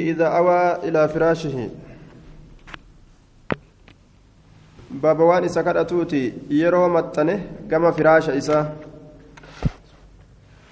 [0.00, 1.68] إذا أوى إلى فراشه.
[4.90, 8.76] باب وان إسا كرأتوتي يرو متنه كما فراش إسا.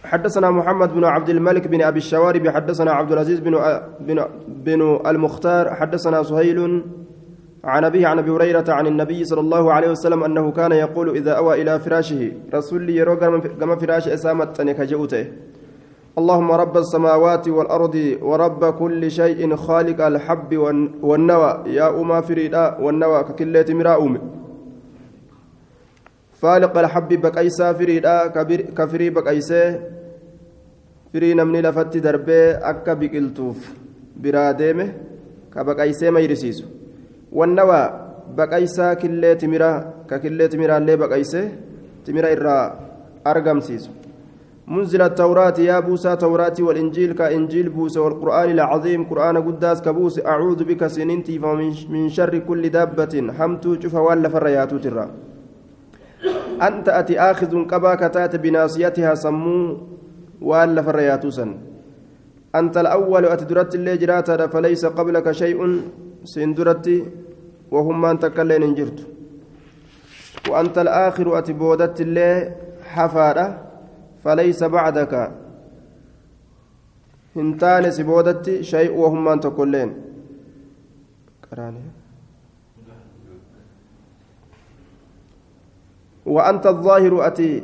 [0.04, 5.74] حدثنا محمد بن عبد الملك بن أبي الشوارب حدثنا عبد العزيز بن بن, بن المختار
[5.74, 6.82] حدثنا سهيل
[7.64, 11.32] عن أبيه عن أبي هريرة عن النبي صلى الله عليه وسلم أنه كان يقول إذا
[11.32, 13.16] أوى إلى فراشه رسول يرو
[13.60, 15.26] كما فراش إسا متنه كجؤته
[16.14, 20.50] اللهم رب السماوات والأرض ورب كل شيء خالق الحب
[21.02, 21.52] والنوى.
[21.66, 24.14] يا أما فريدا والنوى ككلة مراؤم
[26.38, 28.26] فالق الحب بقيسا فريدا
[28.78, 29.80] كفري بقيسة
[31.12, 33.58] فري نمني لفت دربي أكا بقلتوف
[34.16, 34.86] براديمه
[35.54, 36.64] كبقيسة ما يرسيس
[37.32, 37.82] والنوى
[38.38, 39.72] بقيسا كلة تمرا
[40.10, 41.42] ككلة تمرا اللي بقيسة
[42.06, 42.56] تمرا إرى
[43.26, 44.03] أرقم سيسو.
[44.68, 50.86] منزل التوراة يا بوسى توراة والإنجيل كإنجيل بوسى والقرآن العظيم قرآن قداس كبوس أعوذ بك
[50.86, 51.38] سننتي
[51.92, 55.10] من شر كل دابة حمت شوف ولا فريات ترى.
[56.62, 59.76] أنت أتي آخذ قبا كتات بناصيتها سمو
[60.40, 61.50] ولا فريات سن.
[62.54, 65.80] أنت الأول أتدرت اللي جرات فليس قبلك شيء
[66.24, 66.86] سندرت
[67.70, 69.06] وهم من تكلين انجرت
[70.48, 72.52] وأنت الآخر أتي بودت اللي
[72.84, 73.63] حفارة
[74.24, 75.30] فليس بعدك
[77.36, 79.90] هنتان سبودت شيء وهم أن تقولين
[86.26, 87.62] وأنت الظاهر أتي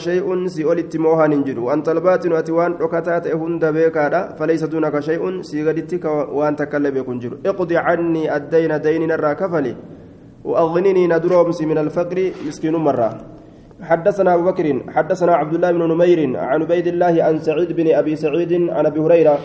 [0.00, 4.70] shay'un si olitti moohaan hin jiru wanta albaatinu ati waan dhokataa ta'e hunda beekaadha falaysa
[4.72, 6.00] dunaka shay'un si gaditti
[6.38, 9.76] waan takkaillee beeku hin jiru iqdi cannii addayna daynina kafali
[10.44, 13.18] وأغنني ندرومس من الفقر مسكين مرة.
[13.82, 18.16] حدثنا أبو بكر حدثنا عبد الله بن نمير عن عبيد الله عن سعيد بن أبي
[18.16, 19.38] سعيد عن أبي هريرة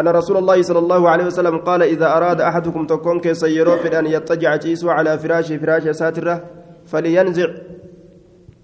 [0.00, 4.06] أن رسول الله صلى الله عليه وسلم قال إذا أراد أحدكم تكون كيسيرو في أن
[4.06, 6.44] يضطجع جيسو على فراشه فراش ساترة
[6.86, 7.48] فلينزع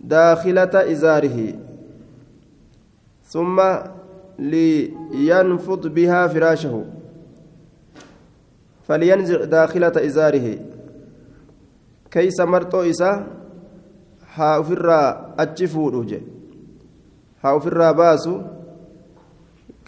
[0.00, 1.54] داخلة إزاره
[3.22, 3.62] ثم
[4.38, 6.84] لينفض بها فراشه
[8.88, 10.73] فلينزع داخلة إزاره.
[12.14, 13.16] Keeysa marxoo isaa
[14.36, 15.08] haa ofirraa
[15.44, 16.18] achi fuudhu je
[17.42, 18.34] haa ofirraa baasu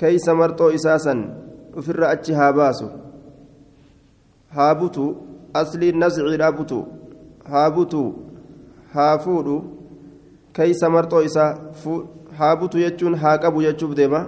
[0.03, 1.21] keeysa marxoo isaa san
[1.83, 2.89] ofirraa achi haa baasu
[4.59, 5.07] haa butu
[5.61, 6.79] asliin nasciidhaa butu
[7.53, 8.03] haa butu
[8.95, 9.57] haa fuudhu
[10.59, 11.51] keeysa marxoo isaa
[12.39, 14.23] haa butu jechuun haa qabu jechuuf deema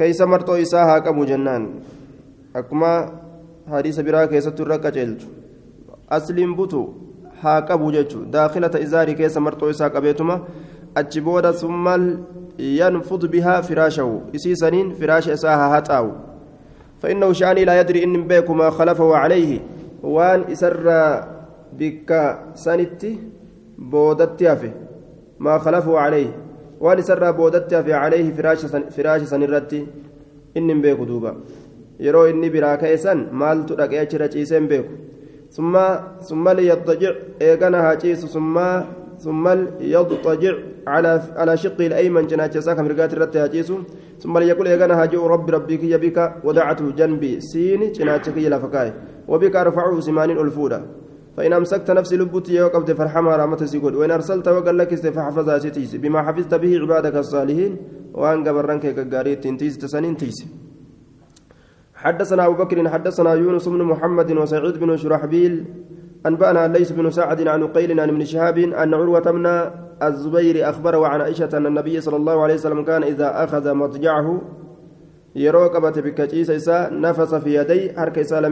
[0.00, 1.68] keeysa marxoo isaa haa qabu jennaan
[2.62, 2.92] akkuma
[3.74, 5.37] hadiisa biraa keessattu irra qaceelchu
[6.10, 6.80] asliin butu
[7.42, 10.40] haa qabu jechuun daakilata izaarii keessa marxoo isaa qabeetuma
[10.94, 12.08] achi booda summal
[12.58, 16.16] yanfud bihaa firaashahu isii saniin firaasha isaa haa haxaawu.
[17.02, 19.60] فإنه شأني لا يدري إن بيك ما خلفه عليه
[20.02, 20.86] وان إسر
[21.78, 22.10] بك
[22.54, 23.18] سنتي
[23.78, 24.70] بودت يافي
[25.38, 26.30] ما خلفه عليه
[26.80, 29.86] وان إسر بودت يافي عليه فراش سن فراش سنرتي
[30.56, 31.32] إن بيك دوبا
[32.00, 34.94] يرو إني براكة سن مال ترك أجر أجيسين بيكو
[35.50, 35.78] ثم
[36.20, 38.56] ثم ليضطجع إيقنا هاجيس ثم
[39.18, 39.48] ثم
[39.80, 40.54] يضطجع
[40.86, 43.72] على على شقه الأيمن جناح ساكا مرقات الرت هاجيس
[44.18, 48.92] ثم ليقول إيقنا هاجو رب ربك يبك ودعته جنبي سين جناح يلا فكاي
[49.28, 50.80] وبك أرفعه سمان الفودا
[51.36, 56.22] فإن أمسكت نفسي لبتي وقبت فرحمها رحمة سيقول وإن أرسلت وقال لك فحفظها ستيس بما
[56.22, 57.76] حفظت به عبادك الصالحين
[58.14, 60.38] وأن قبرنك كقاريت تيس تسنين تيس
[61.98, 65.64] حدثنا أبو بكر حدثنا يونس بن محمد وسعيد بن شرحبيل
[66.26, 69.46] أنبأنا ليس بن سعد عن قيل عن ابن شهاب أن عروة بن
[70.02, 74.40] الزبير أخبره عن عائشة أن النبي صلى الله عليه وسلم كان إذا أخذ مضجعه
[75.34, 78.42] yeroo qabate bikkaciisa isaa nafasa fi yadai harka isaa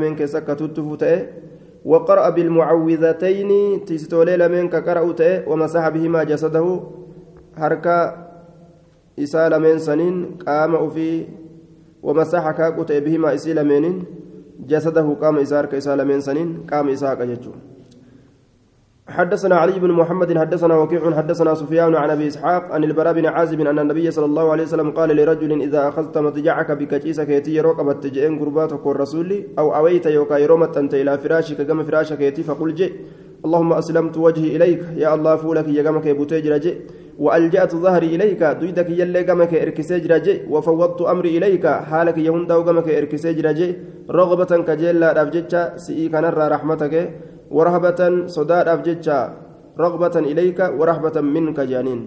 [1.87, 3.51] وقرأ بالمعوذتين
[3.85, 5.15] تستولي لمن كقرأ
[5.47, 6.81] ومسح بهما جسده
[7.57, 8.27] حركة
[9.19, 11.27] إسال من سنين قام في
[12.07, 13.97] ومسح كاكوت بهما إسيل منين
[14.71, 17.53] جسده قام إسار كإسال من سنين قام إساق جتشو
[19.17, 23.61] حدثنا علي بن محمد حدثنا وكيع حدثنا سفيان عن أبي إسحاق عن البراء بن عازب
[23.61, 28.39] أن النبي صلى الله عليه وسلم قال لرجل إذا أخذت مضجعك بكجيسك يتي ركبت جئن
[28.41, 32.93] قرباتك الرسول أو أويت يوكا يرومت أنت إلى فراشك كما فراشك يتي فقل جئ.
[33.45, 36.77] اللهم أسلمت وجهي إليك يا الله فولك يا جمك يبوتي جئ.
[37.25, 43.33] وألجأت ظهري إليك دويدك يلي قمك إركسي جراجي وفوضت أمري إليك حالك يهندا وقمك إركسي
[43.39, 43.69] جراجي
[44.19, 45.53] رغبة كجيلا رفجتش
[45.85, 46.95] سئي كنرى رحمتك
[47.57, 48.01] ورهبة
[48.37, 49.09] صداد أفجتش
[49.85, 52.01] رغبة إليك ورهبة منك جانين.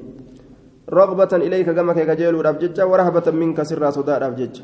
[0.90, 4.56] رغبة إليك كما كجيل رابجج ورهبة منك سر صداء رابجج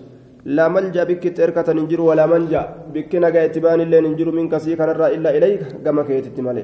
[0.46, 2.62] لا ملجأ بك تركة ننجر ولا منجأ
[2.94, 6.64] بك نجا اتبان اللي ننجر منك سيكا إلا إليك كما كيتتمالي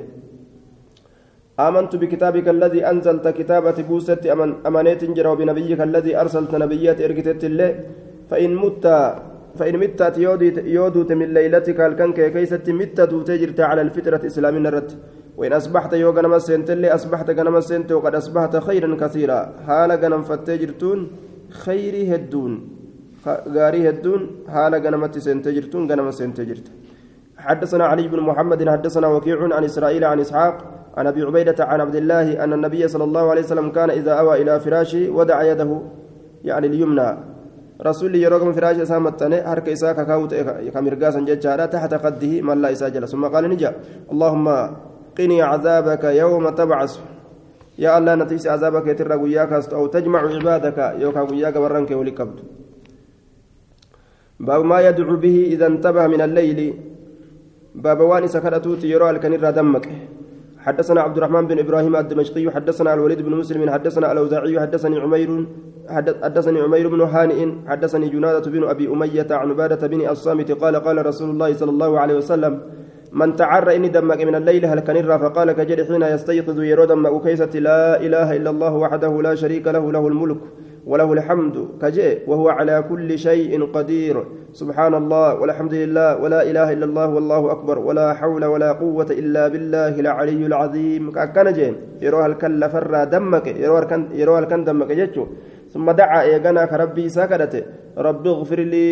[1.67, 7.69] آمنت بكتابك الذي أنزلت كتابة بوست أمن أمانيت جرى وبنبيك الذي أرسلت نبيات إركتت الله
[8.29, 8.85] فإن مت
[9.59, 9.99] فإن مت
[10.77, 14.91] يودوت من ليلتك الكنك كيست مت دوتجرت على الفطرة إسلام الرد
[15.37, 19.39] وإن أصبحت يو غنم السنت اللي أصبحت غنم السنت وقد أصبحت خيرا كثيرا.
[19.67, 20.99] حال غنم فتجرتون
[21.63, 22.53] خيري هدون.
[23.55, 24.21] غاري هدون
[24.53, 26.67] حال غنمت سنتجرتون غنم سنتجرت
[27.45, 30.55] حدثنا علي بن محمد حدثنا وكيع عن إسرائيل عن إسحاق
[30.97, 34.41] عن أبي عبيدة عن عبد الله أن النبي صلى الله عليه وسلم كان إذا أوى
[34.41, 35.81] إلى فراشه ودع يده
[36.43, 37.17] يعني اليمنى.
[37.81, 40.33] رسول يروم فراش سامتني حرك إساك كاوت
[40.73, 43.75] كمرقاسا ججارا تحت قده من لا إساجل ثم قال نجا
[44.11, 44.47] اللهم
[45.17, 46.93] قني عذابك يوم تبعث.
[47.79, 52.39] يا الله نتيس عذابك يتر وياك أو تجمع عبادك يوكا وياك ورنك ولكبد
[54.39, 56.59] باب ما يدعو به إذا انتبه من الليل.
[57.75, 59.85] باب واني سكرتوت يرى الكنير دمك.
[60.65, 65.45] حدثنا عبد الرحمن بن إبراهيم الدمشقي حدثنا الوليد بن مسلم حدثنا الأوزاعي حدثني عمير
[66.23, 71.05] حدثني عمير بن هانئ حدثني جنادة بن أبي أمية عن عبادة بن الصامت قال قال
[71.05, 72.61] رسول الله صلى الله عليه وسلم
[73.11, 77.59] من تعر إني دمك من الليل هل كنر فقال كجد حين يستيقظ يرو دمك كيسة
[77.59, 80.37] لا إله إلا الله وحده لا شريك له له الملك
[80.85, 84.15] وله الحمد كجئ وهو على كل شيء قدير.
[84.53, 89.47] سبحان الله والحمد لله ولا إله إلا الله والله أكبر ولا حول ولا قوة إلا
[89.47, 91.11] بالله العلي العظيم.
[91.11, 93.47] كان جين يروها الكل فرى دمك
[94.13, 95.25] يروها الكن دمك جتشو
[95.73, 97.63] ثم دعا إيغانا كربي ساكدته
[97.97, 98.87] ربي اغفر لي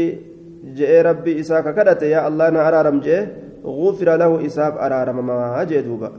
[0.77, 3.19] جئ ربي إساك كدته يا الله أنا أرارم جئ
[3.65, 6.09] غفر له إساب أرارم ما جدوبا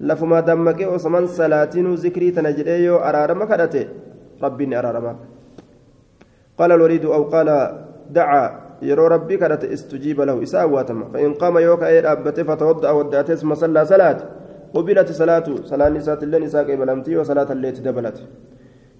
[0.00, 3.84] لفما دمك وسمن سلاتين ذكري تنجري أرارم كدته
[4.42, 5.16] ربي أرارما
[6.58, 7.48] قال الوليد أو قال
[8.10, 10.42] دعا يرو ربي كانت استجيب له.
[10.42, 14.18] إساء واتما فإن قام يوكا أي أبته فتوضأ ودأت اسم صلى صلاة.
[14.74, 18.24] قبلت صلاة صلاة نساء اللين إساء قبلمتي وصلاة الليل دبلت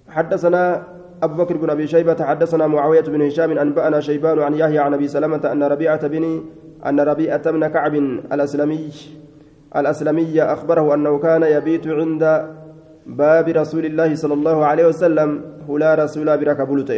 [0.09, 0.83] حدثنا
[1.23, 5.07] أبو بكر بن أبي شيبة حدثنا معاوية بن هشام أنبأنا شيبان عن يحيى عن أبي
[5.07, 6.43] سلمة أن ربيعة بن
[6.85, 7.95] أن ربيعة بن كعب
[8.33, 8.91] الأسلمي
[9.75, 12.23] الأسلمي أخبره أنه كان يبيت عند
[13.07, 15.29] باب رسول الله صلى الله عليه وسلم
[15.69, 16.91] هلا رسول برك بلوت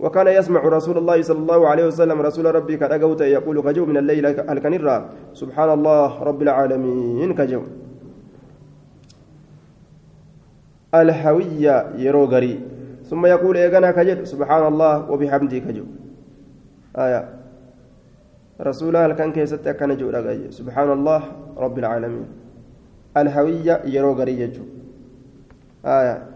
[0.00, 4.26] وكان يسمع رسول الله صلى الله عليه وسلم رسول ربي كرجوت يقول كجو من الليل
[4.26, 4.96] الكنرة
[5.34, 7.62] سبحان الله رب العالمين كجو.
[10.94, 12.54] الحوية يروغري
[13.04, 15.84] ثم يقول إيغانا كجد سبحان الله وبحمده كجو.
[16.96, 17.22] آية.
[18.60, 20.08] رسول الله كان كيست كان جو
[20.50, 21.22] سبحان الله
[21.56, 22.26] رب العالمين.
[23.16, 24.79] الحوية يروغري يجو.
[25.84, 26.26] آية.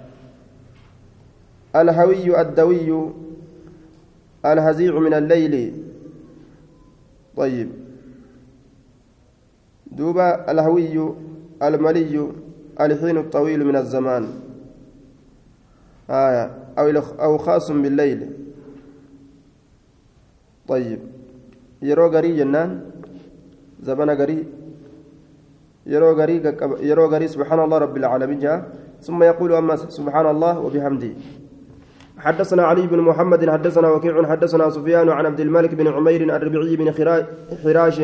[1.76, 3.11] الهوي الدوي
[4.46, 5.82] الهزيع من الليل.
[7.37, 7.69] طيب.
[9.87, 11.14] دوبا الهوي
[11.62, 12.32] الملي
[12.81, 14.29] الحين الطويل من الزمان.
[16.11, 16.50] آية.
[16.79, 16.88] أو
[17.20, 18.31] أو خاص بالليل.
[20.69, 20.99] طيب.
[21.82, 22.90] يرو غري جنان.
[23.82, 24.63] زبنا غري
[25.87, 28.59] يرو غري سبحان الله رب العالمين جاء.
[29.01, 31.13] ثم يقول أما سبحان الله وبحمده.
[32.19, 36.88] حدثنا علي بن محمد حدثنا وكيع حدثنا سفيان عن عبد الملك بن عمير الربيعي بن
[37.64, 38.00] حراش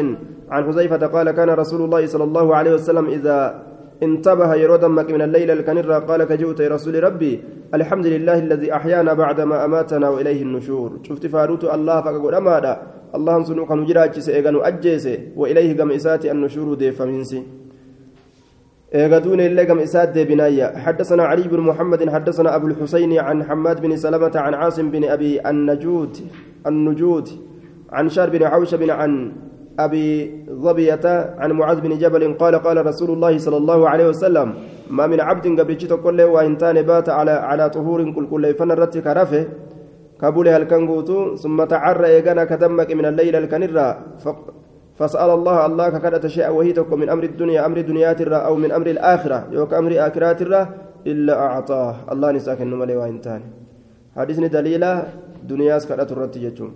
[0.50, 3.38] عن حذيفة قال كان رسول الله صلى الله عليه وسلم إذا
[4.02, 7.32] انتبه يرودمك من الليل الكنرة قال كجوت يا رسول ربي
[7.74, 10.90] الحمد لله الذي أحيانا بعدما أماتنا وإليه النشور.
[11.02, 12.82] شفت فاروت الله فقد أمادا.
[13.14, 17.59] الله سنوك نجراج سيغن أجيس وإليه قم إساتي النشور دي فمنسي
[18.94, 23.96] ايغدون اللي قم إساد بنايا حدثنا علي بن محمد حدثنا أبو الحسين عن حماد بن
[23.96, 26.16] سلمة عن عاصم بن أبي النجود
[26.66, 27.28] النجود
[27.92, 29.32] عن شار بن عوش بن عن
[29.78, 30.08] أبي
[30.50, 34.54] ظبية عن معاذ بن جبل قال قال رسول الله صلى الله عليه وسلم
[34.90, 36.56] ما من عبد قبل كل وإن
[36.90, 39.46] بات على على طهور كل كل فنرت كرفه.
[40.20, 43.86] كابوله الكنغوتو ثم تعرى إيغانا كدمك من الليل الكنرة
[45.00, 48.86] فسأل الله الله ككدت شيء وهي من أمر الدنيا أمر دنيا ترى أو من أمر
[48.86, 50.60] الآخرة يوك أمر آخرة ترى
[51.06, 51.94] إلا أعطاه.
[52.12, 53.42] الله نسأك النملي وإنتان
[54.16, 54.92] حديثني دليلا
[55.48, 56.72] دنيا سكدت الرد يجون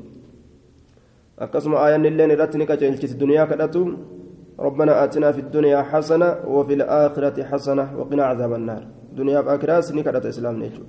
[1.45, 3.77] أقسم آية اللين رتنك جلتت الدنيا كدت
[4.67, 8.83] ربنا آتنا في الدنيا حسنة وفي الآخرة حسنة وقنا عذاب النار.
[9.19, 10.87] دنيا بآخرة سنكدت إسلام نيجون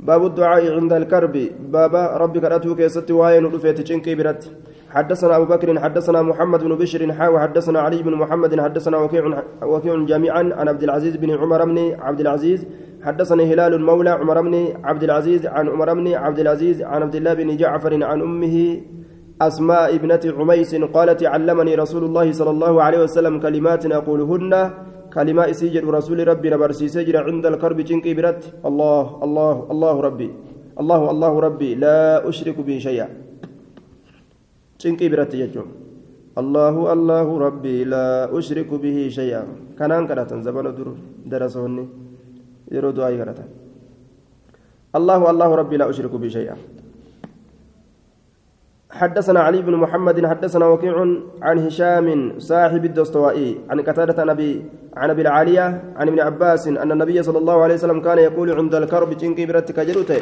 [0.00, 1.34] باب الدعاء عند الكرب.
[1.74, 4.42] بابا ربك أتوك يستي وين رفيت تشنكي برت.
[4.90, 10.04] حدثنا أبو بكر حدثنا محمد بن بشر حاو حدثنا علي بن محمد حدثنا وكيع وكيع
[10.04, 12.66] جميعا عن عبد العزيز بن عمر بن عبد العزيز
[13.02, 14.54] حدثني هلال مولى عمر بن
[14.84, 18.80] عبد العزيز عن عمر بن عبد العزيز عن عبد الله بن جعفر عن أمه
[19.42, 24.70] أسماء ابنة عميس قالت علمني رسول الله صلى الله عليه وسلم كلمات أقولهن
[25.14, 30.30] كلمة سيجر رسول ربي نبرسي سجر عند الكرب جنكي برت الله الله الله ربي
[30.80, 33.27] الله الله ربي لا أشرك به شيئا.
[34.80, 35.64] جنكي برت يجو
[36.40, 38.06] الله الله ربي لا
[38.38, 39.42] أشرك به شيئا
[39.78, 40.88] كان أنكرة زبان در
[41.30, 41.84] درسوني
[42.74, 43.12] يرو دعاء
[44.98, 46.56] الله الله ربي لا أشرك به شيئا
[48.90, 50.96] حدثنا علي بن محمد حدثنا وكيع
[51.42, 54.64] عن هشام صاحب الدستوائي عن قتادة نبي
[54.96, 55.66] عن ابي العالية
[55.96, 59.80] عن ابن عباس أن النبي صلى الله عليه وسلم كان يقول عند الكرب جنكي برتك
[59.80, 60.20] جلوته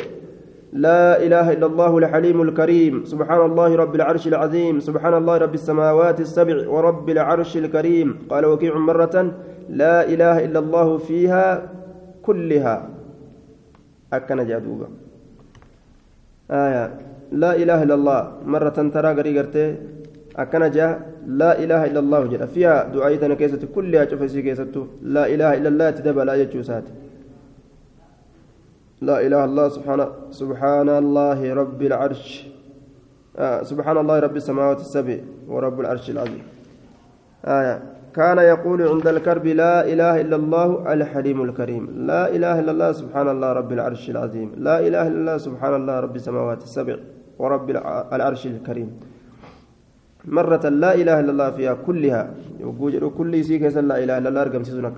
[0.73, 3.05] لا إله إلا الله الحليم الكريم.
[3.05, 4.81] سبحان الله رب العرش العظيم.
[4.81, 8.09] سبحان الله رب السماوات السبع ورب العرش الكريم.
[8.31, 9.17] قال وكيع مرة
[9.71, 11.47] لا إله إلا الله فيها
[12.23, 12.77] كلها.
[14.13, 14.89] أكن جادوبا.
[16.51, 16.85] آية
[17.33, 18.21] لا إله إلا الله.
[18.47, 19.67] مرة ترى غري غرتي
[20.37, 20.93] أكن جاء
[21.27, 25.91] لا إله إلا الله جل فيها دعايتنا كيست كلها شوفي كيست لا إله إلا الله
[25.91, 26.85] تدب لا يجوسات
[29.01, 30.01] لا إله إلا الله سبحان
[30.31, 32.49] سبحان الله رب العرش.
[33.37, 36.43] آه سبحان الله رب السماوات السبع ورب العرش العظيم.
[37.45, 37.83] آية.
[38.17, 42.09] كان يقول عند الكرب لا إله إلا الله الحليم الكريم.
[42.09, 44.49] لا إله إلا الله سبحان الله رب العرش العظيم.
[44.57, 46.97] لا إله إلا الله سبحان الله رب السماوات السبع
[47.39, 47.71] ورب
[48.17, 48.91] العرش الكريم.
[50.25, 52.23] مرة لا إله إلا الله فيها كلها.
[53.19, 54.89] كل شيء لا إله إلا الله أرقم سيزون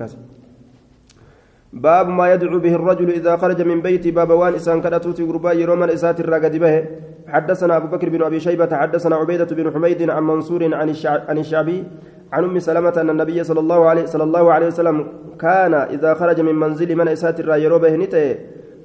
[1.73, 5.93] باب ما يدعو به الرجل إذا خرج من بيته باب وان إسان كدتوتي غربا يروما
[5.93, 6.85] إسات الرقد به
[7.29, 11.85] حدثنا أبو بكر بن أبي شيبة حدثنا عبيدة بن حميد عن منصور عن الشعبي
[12.33, 15.07] عن أم سلمة أن النبي صلى الله عليه صلى الله عليه وسلم
[15.41, 18.37] كان إذا خرج من منزل من إسات الرايرو بهنته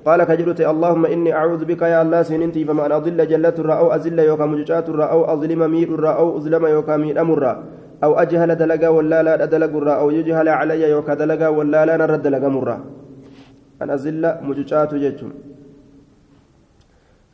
[0.06, 3.96] قال كجلت اللهم إني أعوذ بك يا الله سننتي فما أنا أضل جلة الرا أو
[3.96, 7.64] أزل يوكا مججات الرا أو أظلم مير الرا أو أظلم يوكا مير امرا
[8.04, 12.22] أو أجهل دلقا ولا لا دلق الرا أو يجهل علي يوكا دلقا ولا لا نرد
[12.22, 12.78] دلقا مرا.
[13.82, 15.30] أن أزل مججات ججم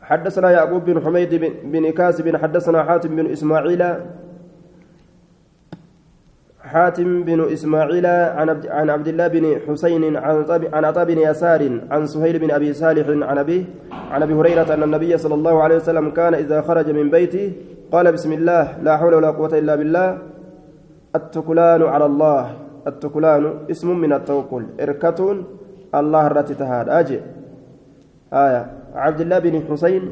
[0.02, 1.32] حدثنا يعقوب بن حميد
[1.64, 3.84] بن كاسب حدثنا حاتم بن إسماعيل.
[6.70, 11.62] حاتم بن إسماعيل عن عبد الله بن حسين عن عطاء بن يسار
[11.92, 15.76] عن سهيل بن أبي صالح عن أبيه عن أبي هريرة أن النبي صلى الله عليه
[15.76, 17.54] وسلم كان إذا خرج من بيته
[17.92, 20.18] قال بسم الله لا حول ولا قوة إلا بالله.
[21.16, 22.44] التكلان على الله.
[22.88, 24.64] التكلان اسم من التوكل.
[24.82, 25.20] إركة
[25.96, 26.90] الله الرتي تهاد.
[26.90, 27.20] أجي.
[28.34, 28.64] آية.
[28.96, 30.04] عبد الله بن حسين.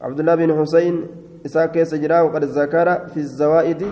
[0.00, 0.94] عبد الله بن حسين
[1.46, 3.82] إساك سجرا وقد ذكر في الزوائد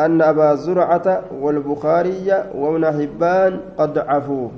[0.00, 1.06] أن أبا زرعة
[1.40, 4.48] والبخاري وابن حبان قد عفوا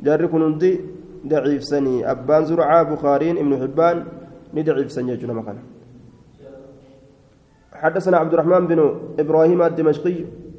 [0.00, 0.80] جار كنندي
[1.26, 2.10] ضعيف سني.
[2.10, 3.96] أبان زرعة بخارين ابن حبان.
[4.54, 5.77] ندعيف سني جنا مكان.
[7.82, 10.14] حدثنا عبد الرحمن بن إبراهيم الدمشقي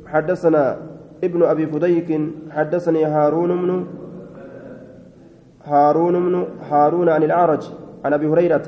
[0.07, 0.77] حدثنا
[1.23, 2.09] ابن أبي فديك
[2.51, 3.85] حدثني هارون بن
[5.65, 7.63] هارون بن هارون عن الأعرج
[8.05, 8.63] عن أبي هريرة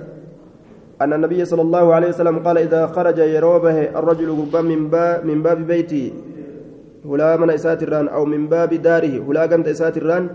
[1.01, 5.43] أن النبي صلى الله عليه وسلم قال إذا خرج يروبه الرجل قربا من باب من
[5.43, 6.13] باب بيته
[7.05, 10.29] هلا من إساتران أو من باب داره هلا قمت إساتران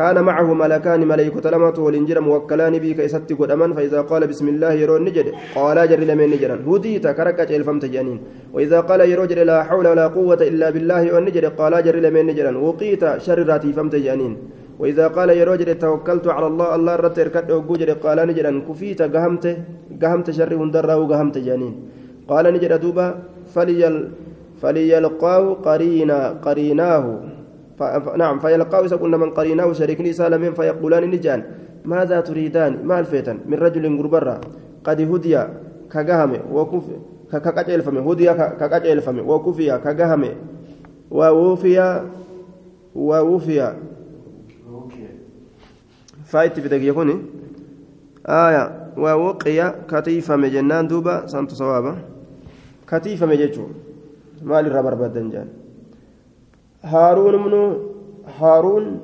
[0.00, 3.34] كان معه ملكان ملائكة لمت والإنجيل موكلان بك إساتي
[3.76, 5.26] فإذا قال بسم الله يرون نجد
[5.58, 6.56] قال جري لمن نجرا.
[6.68, 8.18] هديت كركة الفمت جانين.
[8.54, 12.52] وإذا قال يروج لا حول ولا قوة إلا بالله ونجد قال جري لمن نجرا.
[12.66, 14.32] وقيت شر راتي فمت جانين.
[14.80, 18.50] وإذا قال يروج توكلت على الله الله رت إركد وجوجر قال نجرا.
[18.68, 19.44] كفيت قهمت
[20.02, 21.74] قهمت شر هندرا وقهمت جانين.
[22.30, 23.06] قال نجر دوبا
[23.54, 23.94] فليل
[24.62, 27.04] فليلقاه قرينا قريناه.
[28.16, 31.44] نعم فيلقاه سكن من قريناه شريكني سالمين فيقولان نجان
[31.84, 34.40] ماذا تريدان؟ ما الفتن من رجل غربرا
[34.84, 35.44] قد هدي
[35.92, 36.84] كقهم وكف
[37.32, 40.24] كقجل فمي هدي كقجل فمي وكفي كقهم
[41.10, 42.04] ووفي
[42.94, 43.72] ووفي.
[46.24, 47.16] فايت في دقيقة كوني.
[48.26, 51.94] آية ووقي كتيفة مجنان دوبا سانتو صوابا.
[52.88, 53.66] كتيفة مججو
[54.42, 55.48] مال الربر بدنجان
[56.82, 57.76] هارون من
[58.40, 59.00] هارون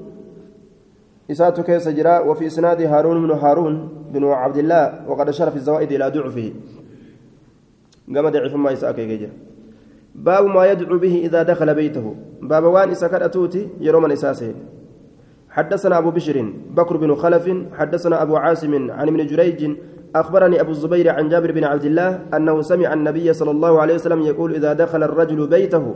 [1.31, 5.93] isaatu keessa jira وفي إسناد هارون من هارون بن عبد الله وقد أشار في الزوائد
[5.93, 6.53] إلى ضعفه
[8.15, 9.31] قام ضعف ما يساك يجري
[10.15, 14.55] باب ما يدعو به إذا دخل بيته باب waan isa kadhatutti yeroo mana isaa seene
[15.51, 19.71] حدثنا أبو بشر بكر بن خلف حدثنا أبو عاصم عن ابن جريج
[20.17, 24.21] أخبرني أبو الزبير عن جابر بن عبد الله أنه سمع النبي صلى الله عليه وسلم
[24.23, 25.95] يقول إذا دخل الرجل بيته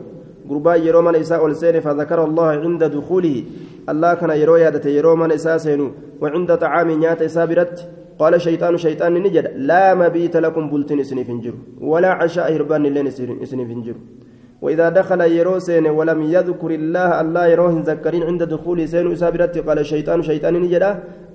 [0.51, 3.37] gurbaa yeroo mana isaa seene فذكر الله عند دخوله.
[3.93, 5.81] الله kan yeroo yaadate yeroo mana isaa seene
[6.23, 7.77] وعند طعام nyaata isaa biratti
[8.21, 9.47] قال شيطان شيطان ni jedha.
[9.71, 11.55] لا مبيت لكم bultiin isiniif hin jiru.
[11.91, 13.07] ولا عشاء irbaanillee isiniif
[13.45, 13.97] hin jiru.
[14.63, 19.28] وإذا دخل yeroo seene ولم يذكر الله الله yeroo hin zikriin عند دخول seensa isaa
[19.28, 20.85] biratti قال شيطان شيطان ni jedha.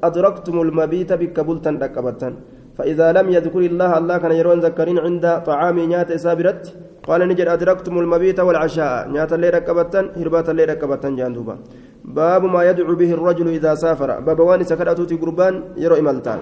[0.03, 2.33] أدركتم المبيت bakka bultii argattan
[2.77, 6.63] فإذا لم يذكر الله الله kan yeroo hin zikriin عند طعام nyaata isaa biratti
[7.07, 9.09] قال نجد أدركتم المبيت والعشاء.
[9.13, 11.55] نيات الليل ركبتن هربات الليل ركبتن جاندوبا
[12.17, 14.09] باب ما يدعو به الرجل إذا سافر.
[14.27, 16.39] باب واني سكرتوتي قربان يرو إمالتان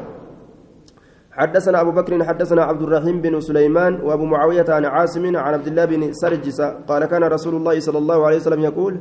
[1.33, 5.85] حدثنا أبو بكر حدثنا عبد الرحيم بن سليمان وأبو معاوية عن عاصم عن عبد الله
[5.85, 8.93] بن سرجس قال كان رسول الله صلى الله عليه وسلم يقول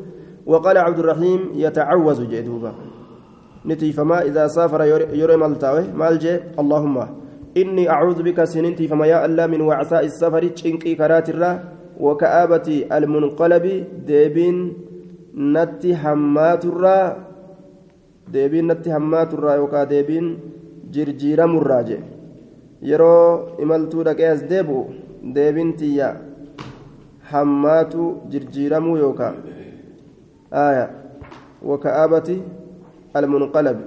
[0.46, 2.72] وقال عبد الرحيم يتعوذ جدوبا
[3.66, 4.80] نتي فما إذا سافر
[5.12, 6.96] يرى مالتاوي مالجي اللهم.
[7.56, 11.52] إني أعوذ بك سننتي فما يا الله من وعثاء السفر تشنقي كرات الرا
[12.00, 13.66] وكآبة المنقلب
[14.06, 14.56] ديبين
[15.54, 16.98] نتي حمات الرا
[18.32, 20.26] ديبين نتي حمات الرا وكا ديبين
[20.94, 22.00] جرجيرم الراجع
[22.82, 24.80] yeroo imaltuu dhaqee as deebi'u
[25.34, 26.08] deebin tiyya
[27.30, 29.36] hammaatu jirjiiramuu yookaan
[30.62, 30.86] aaya.
[31.62, 32.42] Waka'aabati
[33.14, 33.78] almunqalab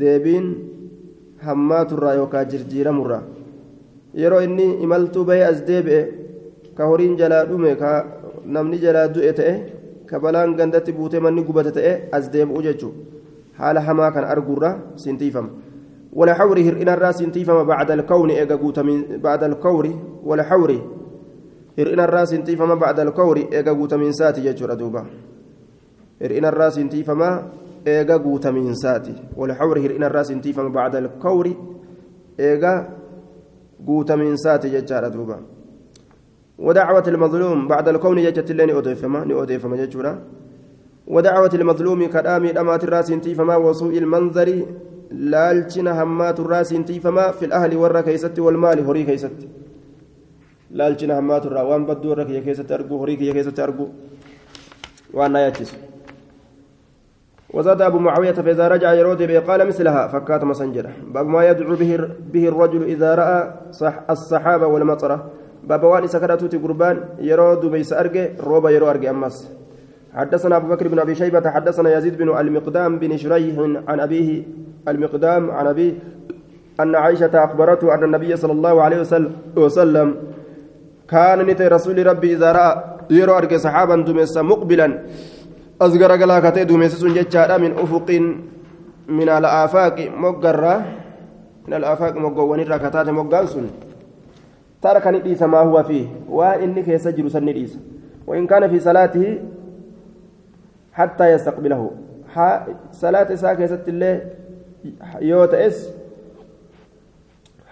[0.00, 0.46] deebiin
[1.46, 3.22] hammaaturraa yookaan jirjiiramurraa
[4.22, 6.02] yeroo inni imaltuu bahee as deebi'e
[6.76, 7.92] ka horiin jalaa dhume ka
[8.56, 9.54] namni jalaa du'e ta'e
[10.10, 12.98] ka balaan gandatti buutee manni gubate ta'e as deebi'u jechuudha
[13.60, 14.74] haala hamaa kan arguurraa
[15.04, 15.64] sintiifama.
[16.14, 19.90] ولا حوري هرئنا الراس انتيفما بعد الكون إيجا من بعد الكور
[20.24, 20.82] ولا حوري
[21.78, 25.04] هرئنا الراس انتيفما بعد الكور إيجا من ساتي يجور دوبا
[26.22, 26.78] هرئنا الراس
[29.36, 31.46] ولا حوري هرئنا الراس انتيفما بعد الكور
[32.40, 32.88] إيجا
[34.20, 35.38] من ساتي يجور دوبا
[36.58, 40.12] ودعوة المظلوم بعد الكون يجت لين أضيفما نأضيفما يجورا
[41.06, 44.48] ودعوة المظلوم كلامي الأمات الراس انتيفما وسوء المنظر
[45.10, 49.48] laalchina hammaatu irraa siintiifamaa fil ahli warra keeysatti walmaali horii keeysatti
[50.80, 53.88] laalchina hammaatu irraa waan badduu warra kiyya keessatti argu horii kiyya keessatti argu
[55.18, 55.76] waan na yaachisu
[57.54, 62.48] وزاد أبو معاوية فإذا رجع يرود قال مثلها فكات مسنجرة باب ما يدعو به, به
[62.48, 63.38] الرجل إذا رأى
[63.70, 65.30] صح الصحابة والمطرة.
[65.64, 69.50] باب وان سكرتوتي قربان يرود بيس أرجع روبا يرو أرجع أمس.
[70.14, 73.56] حدثنا أبو بكر بن أبي شيبة حدثنا يزيد بن المقدام بن شريح
[73.88, 74.42] عن أبيه
[74.88, 75.92] المقدام عن أبيه
[76.80, 78.98] أن عائشة أخبرته أن النبي صلى الله عليه
[79.56, 80.16] وسلم
[81.08, 84.98] كان نتي رسول ربي إذا رأى يرى أرك صحابا دمس مقبلا.
[85.80, 88.10] أصغر قلا كتي دمس جتشارا من أفق
[89.08, 90.74] من الآفاق مقرة
[91.66, 93.70] من الآفاق مقوان الركتات مقانسون
[94.82, 97.78] ترك نديس ما هو فيه وإنك يسجل سنديس
[98.26, 99.38] وإن كان في صلاته
[100.92, 101.90] حتى يستقبله
[102.92, 104.20] صلاة ساكة ست الله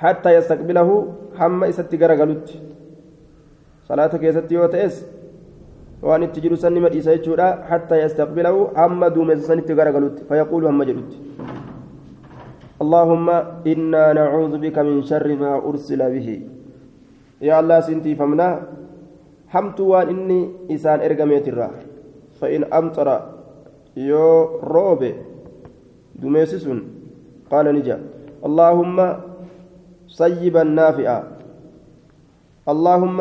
[0.02, 0.94] hattaa yastaqbilahu
[1.38, 2.58] hamma isatti garagalutti.
[3.88, 4.96] Salaata keessatti yoo ta'es
[6.02, 7.64] waan itti jiru san nima dhiisa jechuudha.
[7.70, 11.18] Hattaa yastaqbilahu hamma duumessa sanitti garagalutti fayaquulu hamma jedhutti.
[12.82, 13.28] اللهم
[13.62, 16.28] إنا نعوذ بك من شر ما أرسل به
[17.48, 18.48] يا الله سنتي فمنا
[19.54, 19.78] حمت
[20.12, 20.40] إني
[20.74, 21.68] إسان إرقميت الرا
[22.40, 23.08] فإن أمطر
[24.10, 24.26] يو
[24.74, 25.12] روبي
[26.22, 26.78] دميسسون
[27.52, 27.96] قال نجا
[28.46, 28.98] اللهم
[30.20, 31.20] صيبا نافعا
[32.72, 33.18] اللهم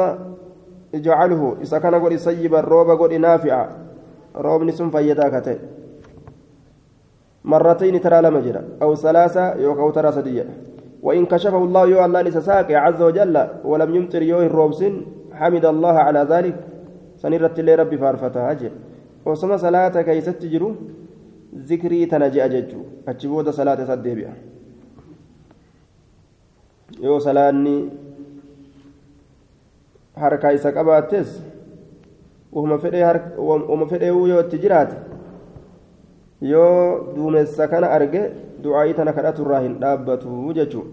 [0.95, 3.65] اجعله إذا كان قد صيبا روبا قد نافعا.
[4.35, 5.59] روب نسم فيدا كتئ
[7.45, 8.61] مرتين ترى لما جرى.
[8.81, 10.45] أو ثلاثة يوكو ترى سدية.
[11.03, 14.93] وإن كشفه الله يو الله لسساك عز وجل ولم يمطر يوه الروبسن
[15.33, 16.55] حمد الله على ذلك.
[17.17, 18.71] سنرت لي ربي فارفتها أجل
[19.25, 20.73] وصم صلاة كي ستجروا
[21.55, 24.33] ذكري تنجأ ججو أجبود صلاة سديبيا.
[27.01, 27.89] yoo salaanni
[30.15, 31.41] harka isa qabaattes
[32.51, 34.95] uma fedhee yoo itti jiraate
[36.41, 38.31] yoo duumessa kana arge
[38.63, 40.85] du'aa'ii tana kadhatu irraa hin dhaabbatu jechuu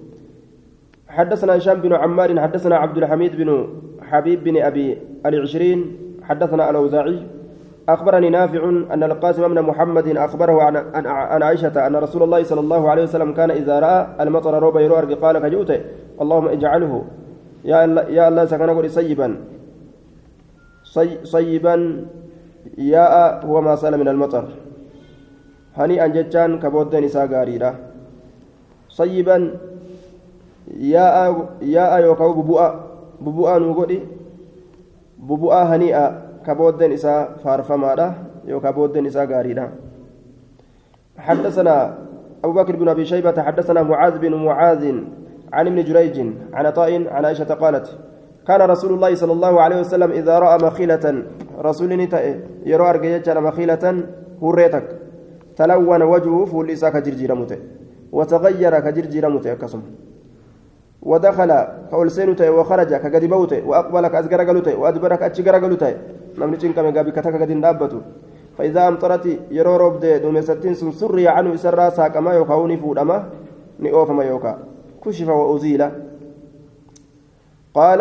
[1.09, 3.69] حدثنا هشام بن عمار حدثنا عبد الحميد بن
[4.03, 7.27] حبيب بن أبي العشرين حدثنا الأوزاعي
[7.89, 10.77] أخبرني نافع أن القاسم بن محمد أخبره عن
[11.33, 15.15] عن عائشة أن رسول الله صلى الله عليه وسلم كان إذا رأى المطر روبا يروى
[15.15, 15.81] قال كجوته
[16.21, 17.05] اللهم اجعله
[17.69, 17.85] يا
[18.29, 19.29] الله سكن قولي صيبا
[21.35, 21.77] صيبا
[22.81, 23.07] يا
[23.45, 24.45] هو ما سأل من المطر.
[25.77, 27.71] هنيئا جتان كبودن إسا غاريرا.
[28.89, 29.37] صيبا
[30.81, 31.07] يا
[31.61, 32.69] يا yookaan bu'aa.
[33.21, 33.99] bu'aa nuu godhi
[35.21, 36.07] bu'aa هنيئا
[36.49, 39.69] booddeen isaa faarfamaadha yookaan booddeen isaa gaariidha
[41.19, 41.77] حدثنا
[42.45, 43.37] أبو بكر بن أبي شيبة.
[43.43, 44.83] حدثنا معاذ بن معاذ.
[45.53, 46.17] عن ابن جريج
[46.53, 47.99] عن عطاء عن عائشة قالت
[48.49, 51.23] كان رسول الله صلى الله عليه وسلم إذا رأى مخيلة
[51.59, 51.91] رسول
[52.67, 53.85] yeroo argite مخيلة
[54.43, 54.87] هريتك
[55.57, 57.59] تلون وجهه fuulli isaa ka jijjiiramte
[58.13, 59.83] وتغير كجرجير متى كسم
[61.03, 61.51] ودخل
[61.91, 65.85] كأولسين تي وخرج كقد بوت وأقبل كأزجر قلوت وأدبر كأتشجر قلوت
[66.39, 68.01] نمني تشنك مجابي كتك قد دابته
[68.59, 73.17] فإذا أمطرت يرو رب دي دومستين سن سري عنه إسرى ساكما يوكاوني فودما
[73.81, 74.59] نئوفما يوكا.
[75.05, 75.83] كشف وأزيل.
[77.75, 78.01] قال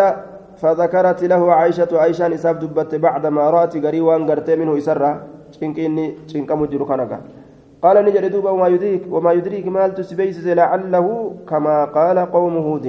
[0.57, 4.79] فذكرت له عائشة عائشة نساب دبت بعدما رأت قريوان قرتي منه
[6.85, 7.21] خنقا
[7.81, 11.07] قال نجد دوبا وما يدريك وما يدريك مال تسبيس لعله
[11.49, 12.85] كما قال قوم هود.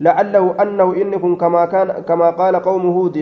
[0.00, 3.16] لعله أنه إنكم كما كان كما قال قوم هود.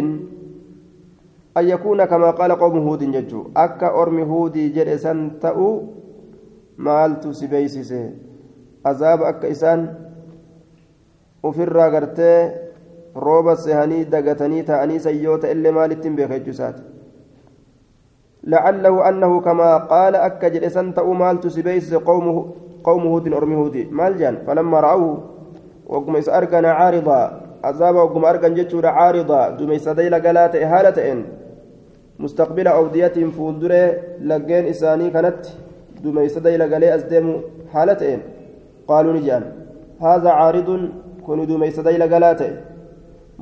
[1.57, 3.53] أن يكون كما قال قوم هود ججو.
[3.57, 5.83] أكا أرمي هودي جرسان تأو
[6.79, 7.93] مال تسبيس
[8.87, 9.81] عذاب أكا إسان
[11.43, 12.53] ofirraa gartee
[13.17, 16.83] rooba sehanii dagatanii ta'anii sayyoota illee maalittiin beeka jechuusaati
[18.45, 22.37] لعله أنه كما قال أكجل سنت أمال تسبيس قومه
[22.85, 25.25] قوم هود أرمي هودي مالجان فلما رأوه
[25.87, 27.41] وقم أركن عارضا.
[27.65, 29.49] عذاب وقم أركن جتشور عارضا.
[29.49, 31.25] دم يسديل قلات إهالة إن.
[32.19, 33.73] مستقبل أوديتهم فولدر
[34.23, 35.47] لقين إساني كانت.
[36.05, 37.27] دم يسديل قلي أزدم
[37.73, 38.21] حالة إن.
[38.91, 39.43] قالوا نجان
[40.07, 40.69] هذا عارض
[41.27, 42.41] كن دم يسديل قلات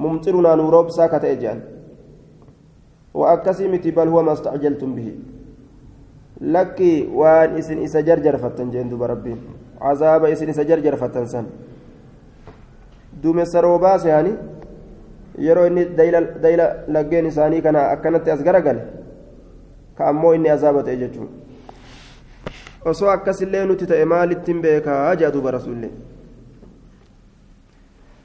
[0.03, 1.59] ممطرنا نوروب ساكت إجان.
[3.19, 5.09] وأكسي متي بل هو ما استعجلتم به.
[6.55, 9.35] لكي وان إسن إسا جرجر فتن جندو بربي.
[9.87, 11.47] عذاب إسن إسا جرجر فتن سن.
[13.23, 14.35] دوم السروبا سياني
[15.47, 15.83] yeroo inni
[16.45, 18.83] dayla laggeen isaanii kana akkanatti as garagale
[19.97, 20.83] ka ammoo inni azaaba
[22.85, 25.15] osoo akkasillee nuti ta'e maalittiin beekaa?
[25.15, 25.93] Jaa duuba rasuullee.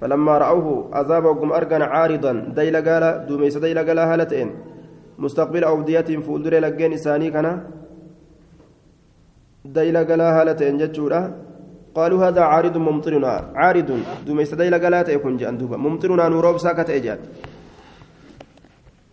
[0.04, 4.50] فلما رأوه عذاب وقم أرجن عارضا ديل قال دوميس ديل قال هالتين
[5.24, 7.48] مستقبل أوديتهم فولدر لقين إساني كان
[9.66, 11.22] ديل قال هالتين جتشورا
[11.96, 13.90] قالوا هذا عارض ممطرنا عارض
[14.28, 17.20] دوميس ديل قال يكون جندوبا ممطرنا نوروب ساكت إجاد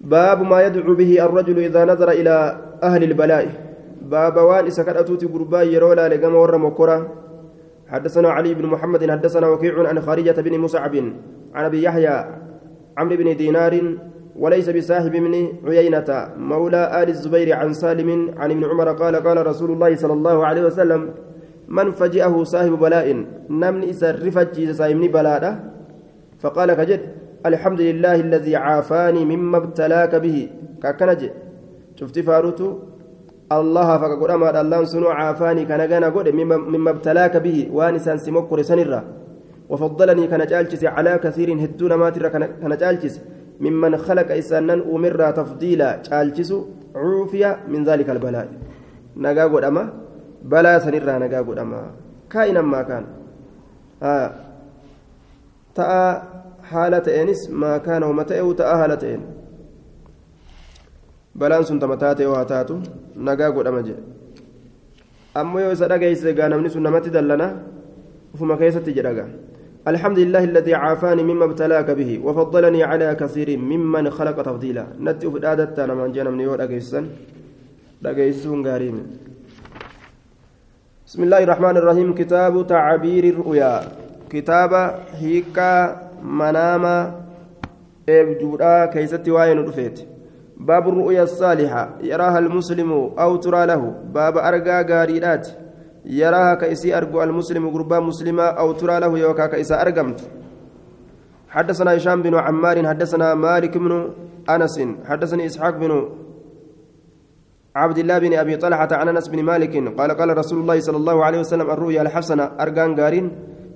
[0.00, 2.35] باب ما يدعو به الرجل إذا نظر إلى
[2.83, 3.69] أهل البلاء
[4.11, 7.09] باب وان إسكت أتوتي قربا يرولا لقم ور مكرا
[7.88, 10.94] حدثنا علي بن محمد حدثنا وكيع عن خارجة بن مصعب
[11.55, 12.16] عن أبي يحيى
[12.99, 13.75] عمرو بن دينار
[14.37, 15.35] وليس بصاحب من
[15.66, 20.46] عيينة مولى آل الزبير عن سالم عن ابن عمر قال قال رسول الله صلى الله
[20.46, 21.11] عليه وسلم
[21.68, 25.70] من فجأه صاحب بلاء نمن إسرفت صاحبني بلاء.
[26.40, 27.01] فقال كجد
[27.46, 30.49] الحمد لله الذي عافاني مما ابتلاك به.
[30.83, 31.31] ككنج
[31.99, 32.89] شفت فاروتو؟
[33.59, 39.01] الله فقد أما الله سنو عافاني كان جانا قد مما ابتلاك به وانسان سمكر سنرا
[39.71, 43.21] وفضلني كان جالجس على كثير هدون ما ترى كان جالجس.
[43.61, 45.89] ممن خلق إسانا أمر تفضيلا.
[46.07, 46.51] جالجس
[46.95, 48.49] عوفيا من ذلك البلاء.
[49.17, 49.85] نجا قد أما.
[50.51, 51.83] بلا سنرا نجا قد أما.
[52.31, 53.05] كائنا ما كان.
[54.03, 54.31] آه.
[55.75, 56.23] تأى
[56.71, 59.23] حالة إنس ما كان ومتى أو تأى حالة إن.
[61.39, 62.83] yoo haa taatu
[63.16, 64.03] nagaa godhama jedhe
[65.35, 67.49] ammoo yoo isa dhageeyse gaa namni sun namatti dallana
[68.35, 69.27] ufuma keessatti jedhaga
[69.88, 75.79] الحمد لله الذي عافاني مما ابتلاك به وفضلني على كثير ممن خلق تفضيلا نتي فدادت
[75.79, 77.05] أنا من جنم نيو دغيسن
[78.03, 78.96] دغيسون غارين
[81.07, 83.75] بسم الله الرحمن الرحيم كتاب تعبير الرؤيا
[84.31, 84.73] كتاب
[85.20, 85.73] هيكا
[86.23, 86.96] مناما
[88.09, 89.99] abjuudhaa keessatti waa'een dhufte
[90.68, 93.83] باب الرؤيا الصالحة يراها المسلم أو ترى له.
[94.14, 95.49] باب argaa gaarii irratti
[96.05, 100.20] يراها ka isii argu المسلم gurbaa muslimaa أو ترى له yooka ka isaaf argamte
[101.49, 103.92] حدثنا هشام بن عمار حدثنا مالك بن
[104.51, 106.09] أنس حدثني إسحاق بن
[107.77, 111.25] عبد الله بن أبي طلحة عن أنس بن مالك قال قال رسول الله صلى الله
[111.25, 113.27] عليه وسلم الرؤيا الحسنة argaan gaariin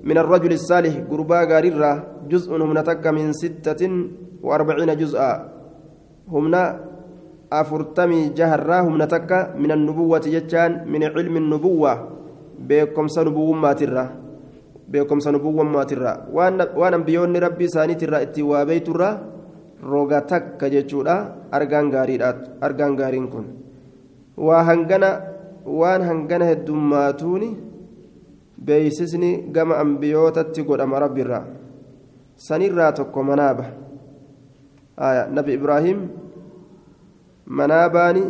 [0.04, 1.92] من الرجل الصالح قربا قاريرة
[2.28, 3.82] جزء من تك من ستة
[4.42, 5.53] وأربعين جزءا.
[6.30, 6.60] Humna
[7.50, 11.92] afurtamii jaharraa humna takka min annubuwwati jechaan min cilmi nubuwwa
[12.58, 14.04] beekomsa nubuwummaatirra
[14.88, 19.08] beekomsa nubuwwammaatirra waan ambiyoonni rabbii isaaniitirra ittiin waa beeyturra
[19.82, 21.16] roga takka jechuudha
[21.52, 21.92] argaan
[22.60, 23.46] argaan gaariin kun.
[24.36, 25.20] Waa hangana
[25.66, 27.48] waan hangana heddummaatuuni
[28.64, 31.44] beeysisni gama ambiyootatti godhama rabbiirra
[32.36, 33.64] sanirraa tokko manaaba
[34.96, 36.08] nabi ibraahim
[37.46, 38.24] manaa baani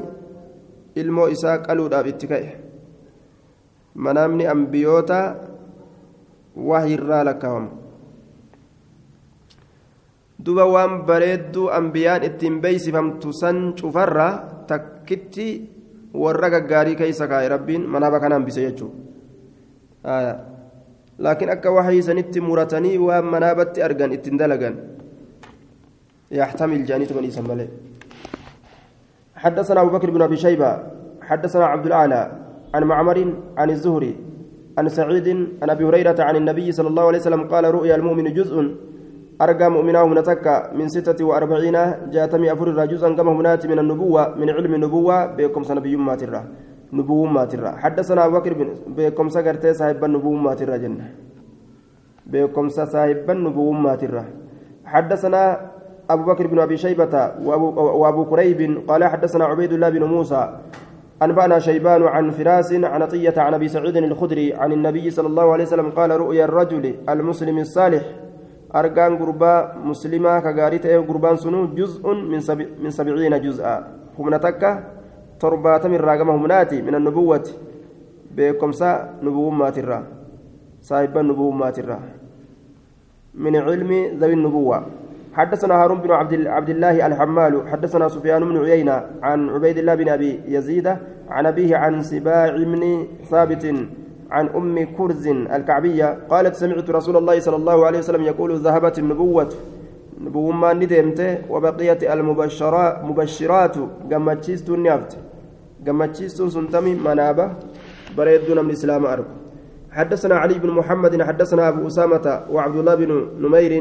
[0.97, 2.49] ilmoo isaa qaluudhaaf itti ka'e.
[3.95, 5.19] Manaamni ambiyoota
[6.57, 7.71] wahiirraa lakkaawama
[10.45, 14.29] duba waan bareedduu ambiyaan ittiin beeysifamtu san cufarra
[14.67, 15.47] takkitti
[16.15, 20.35] warra gaggaarii keeysa kaa'e rabbiin manaaba kana hambise jechuudha
[21.19, 24.77] laakiin akka wahii sanitti muratanii waan manaabatti argan ittiin dalagan.
[26.31, 27.69] Jaaniitu kan isan malee
[29.45, 30.79] حدثنا أبو بكر بن أبي شيبة
[31.23, 32.23] حدثنا عبد الأعلى
[32.75, 34.17] عن معمر عن الزهري
[34.79, 35.29] عن سعيد
[35.63, 38.57] عن أبي هريرة عن النبي صلى الله عليه وسلم قال رؤيا المؤمن جزء
[39.43, 41.77] أرقى مؤمناه منتك من ستة وأربعين
[42.11, 46.45] جاتمي أفر جزءا كما هنات من النبوة من علم النبوة بكم سنبي ماترة
[46.93, 48.53] نبوة ماترة حدثنا أبو بكر
[48.97, 51.07] بكم سكرت صاحب النبوة ماترة جنة.
[52.27, 54.25] بكم صاحب النبوة ماترة
[54.85, 55.43] حدثنا
[56.11, 60.59] أبو بكر بن أبي شيبة وأبو, وأبو كريب قال حدثنا عبيد الله بن موسى
[61.23, 65.65] أنبأنا شيبان عن فراس عن عطية عن أبي سعيد الخدري عن النبي صلى الله عليه
[65.65, 68.05] وسلم قال رؤيا الرجل المسلم الصالح.
[68.75, 73.87] أرقان قربا مسلمة كغاريت قربان سنو جزء من سبع من سبعين جزءا.
[74.19, 74.85] هم نتكا
[75.41, 77.47] تربات من راقم همناتي من النبوة.
[78.37, 80.03] بكمسا نبوة ماترة
[80.83, 81.99] صاحب النبوة ماترة
[83.35, 84.87] من علم ذوي النبوة.
[85.35, 90.09] حدثنا هارون بن عبد عبد الله الحمال حدثنا سفيان بن عيينة عن عبيد الله بن
[90.09, 90.97] أبي يزيد
[91.29, 93.75] عن أبيه عن سباع بن ثابت
[94.31, 99.49] عن أم كرز الكعبية قالت سمعت رسول الله صلى الله عليه وسلم يقول ذهبت النبوة
[100.21, 101.21] نبوة ما ندمت
[101.51, 103.77] وبقيت المبشرات مبشرات
[104.13, 105.19] قمتشيست النفت
[105.87, 107.47] قمتشيست سنتمي منابة
[108.17, 109.25] بريدنا من الإسلام أرب.
[109.95, 113.11] حدثنا علي بن محمد حدثنا أبو أسامة وعبد الله بن
[113.45, 113.73] نمير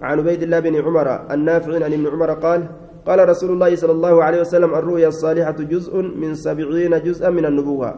[0.00, 2.60] عن عبيد الله بن عمر النافع عن ابن عمر قال
[3.06, 7.90] قال رسول الله صلى الله عليه وسلم الرؤيا الصالحة جزء من سبعين جزءا من النبوة.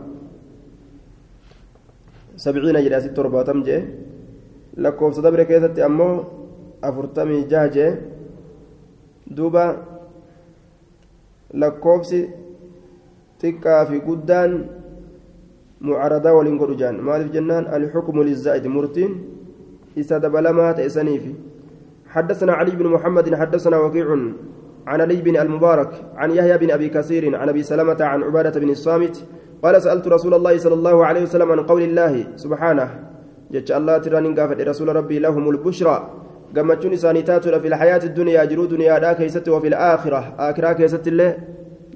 [2.36, 3.78] سبعين جرى ست رباطم جي
[4.76, 6.10] لكم صدبر كيست أمو
[6.84, 7.88] أفرتمي جهجي
[9.36, 9.64] دوبا
[11.54, 12.28] lakkoofsi
[13.40, 14.52] xiqqaa fi guddaan
[15.80, 19.12] mucaradaa waliin godhu jaan maaliif jennaan alxukmu lizaa'id murtiin
[19.96, 21.34] isa dabalamaa ta'e saniifi
[22.08, 24.08] حدثنا علي بن محمد حدثنا وكيع
[24.86, 28.70] عن علي بن المبارك عن يحيى بن ابي كثير عن ابي سلمه عن عباده بن
[28.70, 29.24] الصامت
[29.62, 32.88] قال سالت رسول الله صلى الله عليه وسلم عن قول الله سبحانه
[33.52, 36.10] جت الله تراني قافت رسول ربي لهم البشرى
[36.56, 41.32] gammachuun isaanii taatudha fi lxayaati dunyaa jiruu duniyaadhaa keeysatti wafi laakhira aakiraa keessatti illee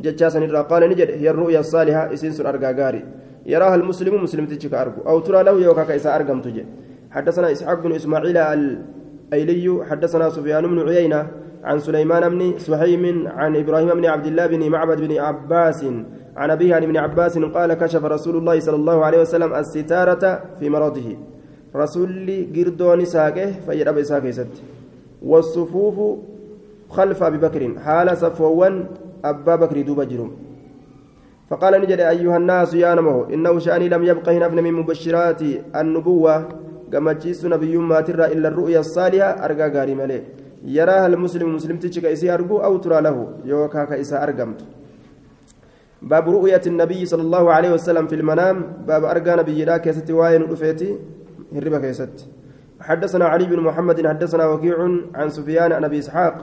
[0.04, 2.46] jechaa sanirraa qaala ni jedhe hiya ru'ya saaliha isiin sun
[3.46, 6.66] almuslimu muslimtichi ka argu aw turaa lahu yookaa ka isaa argamtu jedhe
[7.12, 11.26] حدثنا إسحاق بن إسماعيل الأيلي حدثنا سفيان بن عيينة
[11.64, 15.84] عن سليمان بن سحيم عن إبراهيم بن عبد الله بن معبد بن عباس
[16.36, 20.70] عن أبيه عن ابن عباس قال كشف رسول الله صلى الله عليه وسلم الستارة في
[20.72, 21.16] مرضه.
[21.76, 24.54] رسولي قردوني ساقه فيد أبي ساقه ست
[25.22, 25.96] والصفوف
[26.96, 28.74] خلف أبي بكر حال صفوان
[29.24, 30.30] أبا بكر دوب جرم.
[31.52, 35.42] فقال نجد أيها الناس يا نمه إنه شأني لم يبق هنا من مبشرات
[35.76, 36.48] النبوة
[36.92, 40.22] كما جيس نبي ما ترى إلا الرؤيا الصالحة argaa gaarii malee.
[40.64, 43.16] يراها المسلم مسلم ka isii argu أو ترى له.
[43.44, 44.60] yookaa ka isaaf argamte
[46.02, 48.56] باب رؤية النبي صلى الله عليه وسلم في المنام.
[48.88, 50.96] باب argaa نبي laa keessatti waa'een rafiitii
[51.52, 52.16] hirribaa keessatti.
[52.80, 54.76] حدثنا علي بن محمد حدثنا وكيع
[55.14, 56.34] عن سفيان عن أبي إسحاق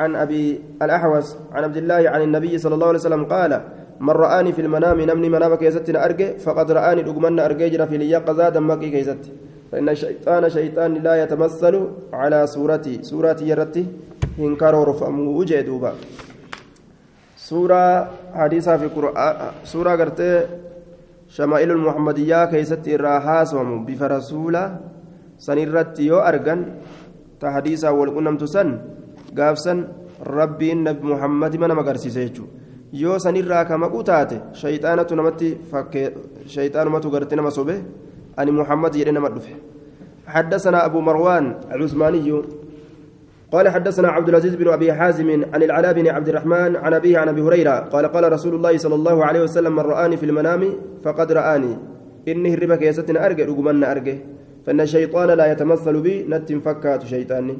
[0.00, 3.52] عن أبي الأحوص عن عبد الله عن النبي صلى الله عليه وسلم قال
[4.00, 7.96] من رآني في المنام namni منام keessatti na arge فقد رآني dhugumaan na arge في
[7.96, 9.22] اليقظة dammaqa keessatti.
[9.72, 11.74] فإن الشيطان شيطان لا يتمثل
[12.12, 13.86] على صورتي صورتي يرتي
[14.38, 15.62] إنكار رفعه وجه
[17.36, 17.84] سورة
[18.34, 20.46] حديثة في قرآن سورة قرتي
[21.28, 23.54] شمائل المحمدية كيست الراحاس
[23.86, 24.64] بفرسولة
[25.38, 26.60] سنرت يو أرجن
[27.40, 28.68] تحديثا والقنم تسن
[29.38, 29.78] قابسن
[30.26, 32.36] ربي النبي محمد من مقرسيسه
[32.92, 35.56] yoo sanirraa ka maquu taate shayxaanatu namatti
[36.46, 37.74] shayxaanumatu gartee nama sobe
[38.36, 39.54] ani muhammad jedhe nama dhufe.
[40.30, 42.42] حدثنا أبو مروان العثماني
[43.52, 47.28] قال حدثنا عبد العزيز بن أبي حازم عن العلاء بن عبد الرحمن عن أبيه عن
[47.28, 50.62] أبي هريرة قال قال رسول الله صلى الله عليه وسلم من رآني في المنام
[51.02, 51.72] فقد رآني.
[52.28, 53.46] إني هربك يا ستنا أرجع
[53.90, 54.14] أرجع.
[54.66, 57.58] فإن الشيطان لا يتمثل بي نت فكات شيطاني.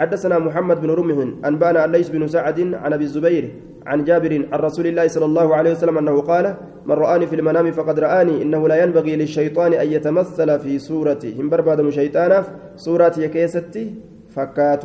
[0.00, 3.44] حدثنا محمد بن رمح أنبانا ليس بن سعد عن أبي الزبير
[3.86, 6.54] عن جابر عن رسول الله صلى الله عليه وسلم أنه قال
[6.86, 11.40] من رآني في المنام فقد رآني إنه لا ينبغي للشيطان أن يتمثل في صورتي.
[11.40, 12.44] hin barbaadu shayxaana
[12.76, 13.94] suuratii keessatti
[14.34, 14.84] fakkaata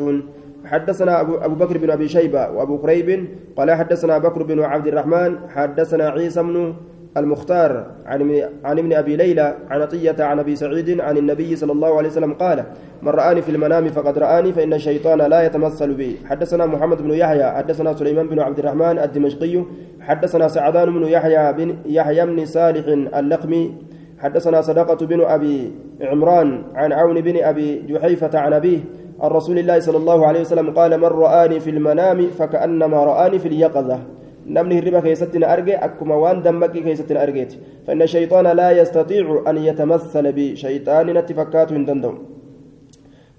[0.65, 6.09] حدثنا أبو, بكر بن أبي شيبة وأبو كريب قال حدثنا بكر بن عبد الرحمن حدثنا
[6.09, 6.73] عيسى بن
[7.17, 11.97] المختار عن عن ابن أبي ليلى عن عطية عن أبي سعيد عن النبي صلى الله
[11.97, 12.63] عليه وسلم قال
[13.01, 16.17] من رآني في المنام فقد رآني فإن الشيطان لا يتمثل بي.
[16.25, 19.63] حدثنا محمد بن يحيى حدثنا سليمان بن عبد الرحمن الدمشقي
[20.01, 23.75] حدثنا سعدان بن يحيى بن يحيى بن صالح اللقمي
[24.19, 28.79] حدثنا صدقة بن أبي عمران عن عون بن أبي جحيفة عن أبيه
[29.19, 33.47] عن رسول الله صلى الله عليه وسلم قال من رآني في المنام فكأنما رآني في
[33.47, 33.99] اليقظة.
[34.45, 37.51] نمني الربا كيستنا أرجع أكما وان دمكي كيستنا أرجيت
[37.87, 42.15] فإن الشيطان لا يستطيع أن يتمثل بشيطان نتفكات دندم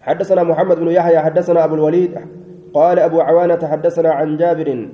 [0.01, 2.11] حدثنا محمد بن يحيى حدثنا أبو الوليد
[2.75, 4.89] قال أبو عوانة حدثنا عن جابر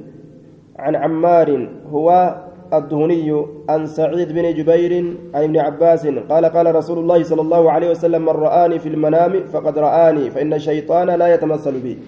[0.79, 2.37] عن عمار هو
[2.73, 4.93] الدهني عن سعيد بن جبير
[5.35, 9.45] عن ابن عباس قال قال رسول الله صلى الله عليه وسلم من رآني في المنام
[9.53, 11.99] فقد رآني فإن الشيطان لا يتمثل بي.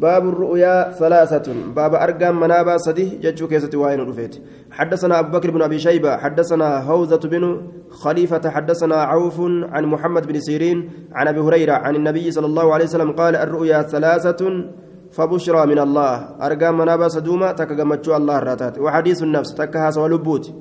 [0.00, 1.52] باب الرؤيا ثلاثة.
[1.76, 4.34] باب أرقام منابا صديه جتشو كيسة وين رفيت.
[4.70, 9.40] حدثنا أبو بكر بن أبي شيبة حدثنا هوزة بن خليفة حدثنا عوف
[9.72, 13.82] عن محمد بن سيرين عن أبي هريرة عن النبي صلى الله عليه وسلم قال الرؤيا
[13.82, 14.64] ثلاثة
[15.12, 16.28] فبشرى من الله.
[16.42, 18.78] أرقام منابا صدوما تكجمتشو الله الراتات.
[18.78, 20.52] وحديث النفس تكها سوى لبوت.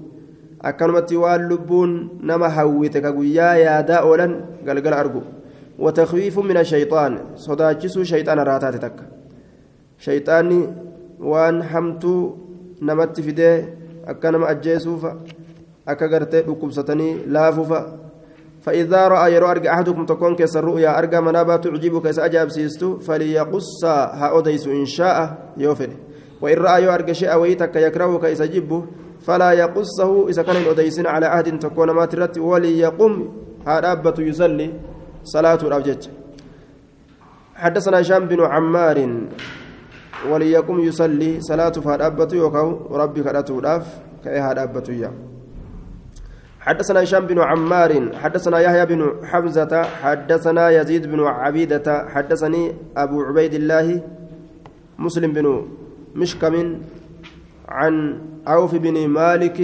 [0.61, 5.23] waan lubbuun nama hawwite ka guyyaa yaadaa oolan galgala argu
[5.79, 7.17] وتخويف من الشيطان.
[7.35, 8.75] صداچسو شيطان راتات
[10.05, 10.61] شيطاني
[11.21, 12.15] وان حمتو
[12.81, 15.15] نمت فيده akka nama ajjeesuufa
[15.85, 17.81] akka gartee dhukkubsatanii laafuufa
[18.61, 23.85] فإذا رأى يرو أرجع أحدكم تكون كيس الرؤيا أرجع منابا تعجبك كيس أجاب سيستو فليقص
[24.21, 25.89] هأوديس إن شاء يوفر
[26.41, 28.85] وإن رأى يرجع شيء ويتك يكره كيس جبه
[29.25, 33.13] فلا يقصه إذا كان أوديسين على عهد تكون ما ترت وليقم
[33.67, 34.73] هذا يصلي
[35.23, 36.07] صلاة الأبجج
[37.55, 38.97] حدثنا هشام بن عمار
[40.29, 43.85] وليقم يصلي صلاة فهدابة يوكاو ربي كراتو داف
[44.23, 45.11] كأي هدابة يا.
[46.61, 53.53] حدثنا هشام بن عمار حدثنا يحيى بن حمزة حدثنا يزيد بن عبيدة حدثني أبو عبيد
[53.53, 54.01] الله
[54.99, 55.67] مسلم بن
[56.15, 56.55] مشكم
[57.69, 57.93] عن
[58.47, 59.59] عوف بن مالك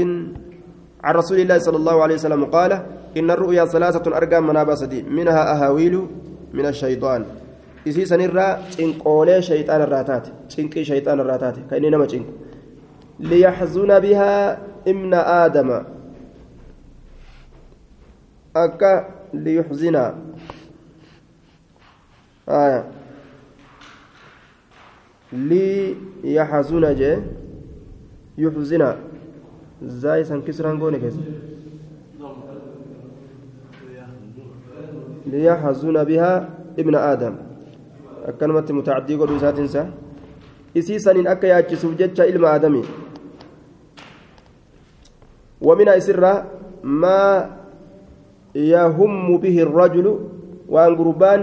[1.04, 2.72] عن رسول الله صلى الله عليه وسلم قال
[3.18, 6.08] إن الرؤيا ثلاثة أرقام منابسة منها أهاويل
[6.54, 7.26] من الشيطان.
[7.90, 12.32] Isii sanirraa cinqoolee shayxaana irraa taate cinqii shayxaana irraa taate kan inni nama cinqu
[13.20, 14.58] liyaxzuna bihaa
[14.92, 15.80] ibna aadama
[18.64, 18.92] akka
[19.34, 20.04] liyuxzina
[22.48, 22.84] aya
[25.50, 27.18] liyaxzuna jee
[28.38, 28.96] yuxzina
[30.02, 31.22] zaa isan kisraan goone keessa
[35.32, 36.38] liyaxzuna bihaa
[36.78, 37.47] ibna aadama
[38.28, 39.86] akkanumatti mutaaddii godhuu isaatinsa.
[40.76, 42.86] Isii saniin akka yaachisuuf jecha ilma aadamii
[45.62, 46.34] ومن إسرة
[46.84, 47.50] ما
[48.56, 50.08] يهم به الرجل
[50.70, 51.42] وأن قربان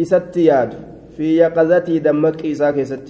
[0.00, 0.70] إستياد
[1.16, 3.06] في يقظته دمك إساء كيست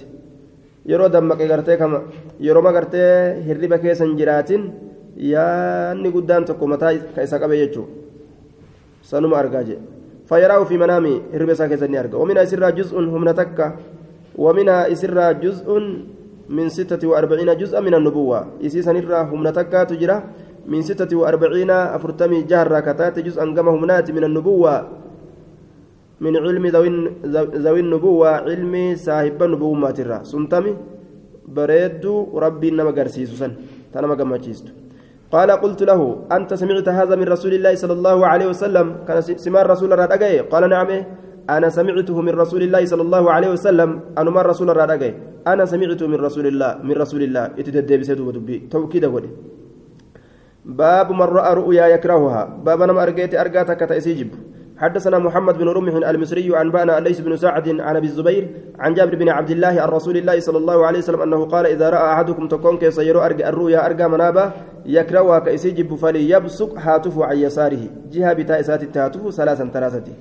[0.85, 1.99] يرو دمك غرتي كما
[2.41, 3.01] يرو ما غرتي
[3.47, 4.61] هربا كيسن جراتين
[5.17, 7.69] يا ني قدام تكو متى كيسا قبي
[9.09, 9.77] سنما أرجاجي
[10.29, 13.67] فيراه في منامه هربسا كيسني أرجع ومنها إسرى جزء هم نتكة
[14.37, 15.67] ومنها إسرى جزء
[16.49, 18.61] من ستة وأربعين جزءا من النبوة.
[18.65, 20.17] إسيسا نرى هم نتكة تجرى
[20.69, 24.75] من ستة وأربعين أفرتمي جهر كتات جزءا كما هم نات من النبوة.
[26.21, 26.65] من علم
[27.65, 28.73] ذوي النبوة علم
[29.05, 30.19] صاحب النبوة ما ترى.
[30.23, 30.71] سنتمي
[31.49, 33.47] بريدو ربي نما قرسيسو
[33.93, 34.73] تنما قمتشيستو.
[35.29, 39.61] قال قلت له أنت سمعت هذا من رسول الله صلى الله عليه وسلم؟ كان سمع
[39.61, 40.89] الرسول الرادقي قال نعم.
[41.49, 43.89] أنا سمعته من رسول الله صلى الله عليه وسلم.
[44.17, 45.11] أنا ما الرسول الرادقي
[45.47, 47.45] أنا سمعته من رسول الله من رسول الله.
[47.61, 49.29] اتدب سيدو بدبي توكيد ودي
[50.65, 52.65] باب من رأى رؤيا يكرهها.
[52.65, 54.29] باب أنا أرجيت أرجاتك تأسيجب.
[54.79, 58.47] حدثنا محمد بن رمح المصري عن بانا ليس بن سعد عن أبي الزبير
[58.79, 61.89] عن جابر بن عبد الله عن رسول الله صلى الله عليه وسلم أنه قال إذا
[61.89, 64.51] رأى أحدكم تكون كيسير أرجع الرؤيا أرجع منابا
[64.85, 67.83] يكرهها كيسيجب فليبصق هاتف عن يساره.
[68.11, 70.11] جهة بتاء سات التهاتف ثلاثا ثلاثة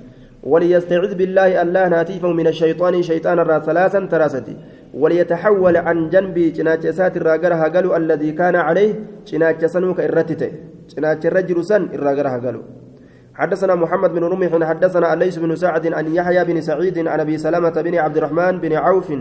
[0.43, 4.55] وليستعذ بالله الله ناتيفه من الشيطان شيطان الراس ثلاثا ثلاثة
[4.95, 8.95] وليتحول عن جنبي جناج سات الراجرها قالوا الذي كان عليه
[9.27, 10.51] جناج سنوك الرتته
[10.97, 12.63] جناج الرجل سن الراجرها قالوا
[13.39, 17.71] حدثنا محمد بن رمح حدثنا الليث بن سعد عن يحيى بن سعيد عن أبي سلمة
[17.71, 19.13] بن عبد الرحمن بن عوف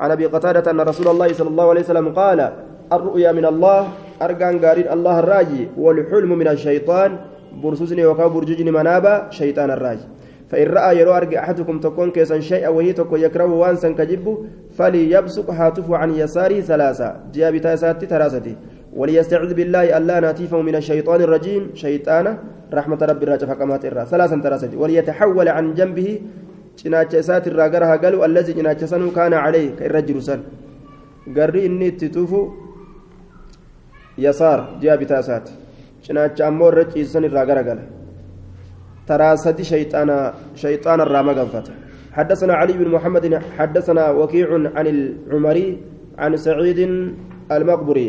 [0.00, 2.52] عن أبي قتادة أن رسول الله صلى الله عليه وسلم قال
[2.92, 3.88] الرؤيا من الله
[4.22, 7.18] أرجان قارين الله الراجي والحلم من الشيطان
[7.62, 10.06] برسوسني وكا برججني منابا شيطان الراجي
[10.48, 14.38] فإن رأى يرو أرجع أحدكم تكون كيسا شيئا وهي تكون يكره وانسا كجب
[14.78, 17.16] فليبصق هاتفه عن يساره ثلاثة.
[17.34, 18.56] جاء بتاسات ثلاثة.
[18.94, 21.62] وليستعذ بالله ألا ناتيفه من الشيطان الرجيم.
[21.74, 22.32] شيطانا
[22.72, 24.04] رحمة رب الراجع فقامات الرا.
[24.04, 24.72] ثلاثا ثلاثة.
[24.78, 26.08] وليتحول عن جنبه
[29.14, 30.42] kaana calee ka irra jiru san
[31.36, 32.50] garri inni itti tufu
[34.18, 35.52] yasaar ji'a bitaa isaati
[36.02, 37.84] cinaacha ammoo irra ciisan irraa gara gala
[39.04, 40.16] ترى سدي شيطانا
[40.56, 41.66] شيطان الرامة قنفت
[42.16, 43.24] حدثنا علي بن محمد
[43.58, 45.68] حدثنا وكيع عن العمري
[46.18, 46.80] عن سعيد
[47.52, 48.08] المقبري.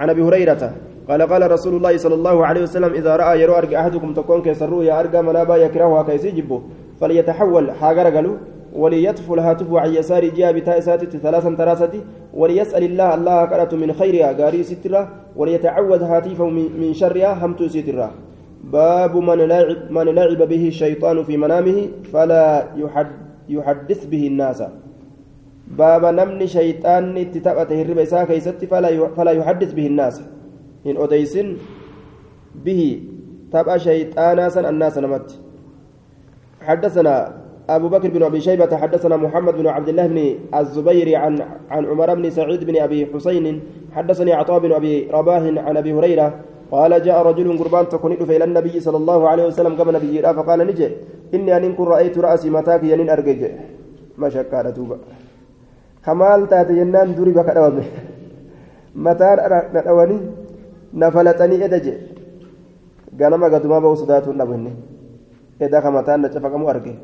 [0.00, 0.62] عن أبي هريرة
[1.08, 5.00] قال قال رسول الله صلى الله عليه وسلم إذا رأى يرى أحدكم تكون كيسر يا
[5.00, 6.60] أرجع منابا يكرهها كيسي جبه
[7.00, 8.36] فليتحول حاجر قالوا
[8.72, 12.00] وليطفل هاتف عن يسار جاء بتاء ساتت ثلاثا ثلاثة
[12.34, 16.48] وليسأل الله الله قرأت من خيرها قاري سترة وليتعوذ هاتفه
[16.80, 18.10] من شرها همت سترة.
[18.64, 23.06] باب من لعب من لعب به الشيطان في منامه فلا يحد
[23.48, 24.62] يحدث به الناس.
[25.78, 30.22] باب نمني شيطان تتبعته الربا إساء كيست فلا فلا يحدث به الناس
[30.86, 31.56] إن أديسن
[32.64, 33.02] به
[33.52, 35.38] تبع شيطانا سن الناس نمت
[36.60, 37.14] حدثنا
[37.68, 41.34] أبو بكر بن أبي شيبة حدثنا محمد بن عبد الله بن الزبير عن
[41.70, 43.60] عن عمر بن سعيد بن أبي حسين
[43.92, 46.34] حدثني عطاء بن أبي رباح عن أبي هريرة
[46.72, 50.88] قال جاء رجل قربان تكون إلى النبي صلى الله عليه وسلم قبل نبي فقال نجي
[51.34, 53.50] إني أن رأيت رأسي متاك ينين أرجج
[54.18, 54.54] ما شك
[56.06, 57.84] على توبة كمال تاتي جنان دوري بك دوامه
[58.94, 59.38] متار
[59.74, 60.18] ندواني
[60.94, 61.94] نفلتني إدجي
[63.20, 64.72] ganama gadumaa ba'uu sodaatuun dhabu inni
[65.60, 66.94] edaa kamataan na cafaqamu arge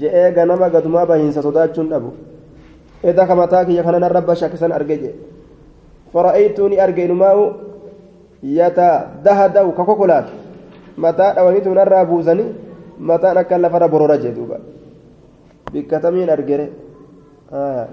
[0.00, 2.10] je'ee ganama gadumaa bahiinsa sodaachuun dhabu
[3.04, 5.10] edaa kamataa kiyya kana narra bashakkisan arge je
[6.12, 7.44] fara'aytuuni arge inumaa'u
[8.42, 10.32] yatadahadawu ka kokolaatu
[10.96, 12.50] mataa dhawaniitu narraa buusanii
[12.98, 14.58] mataan akka lafarra borora jee duuba
[15.72, 16.66] bikkatamiin argere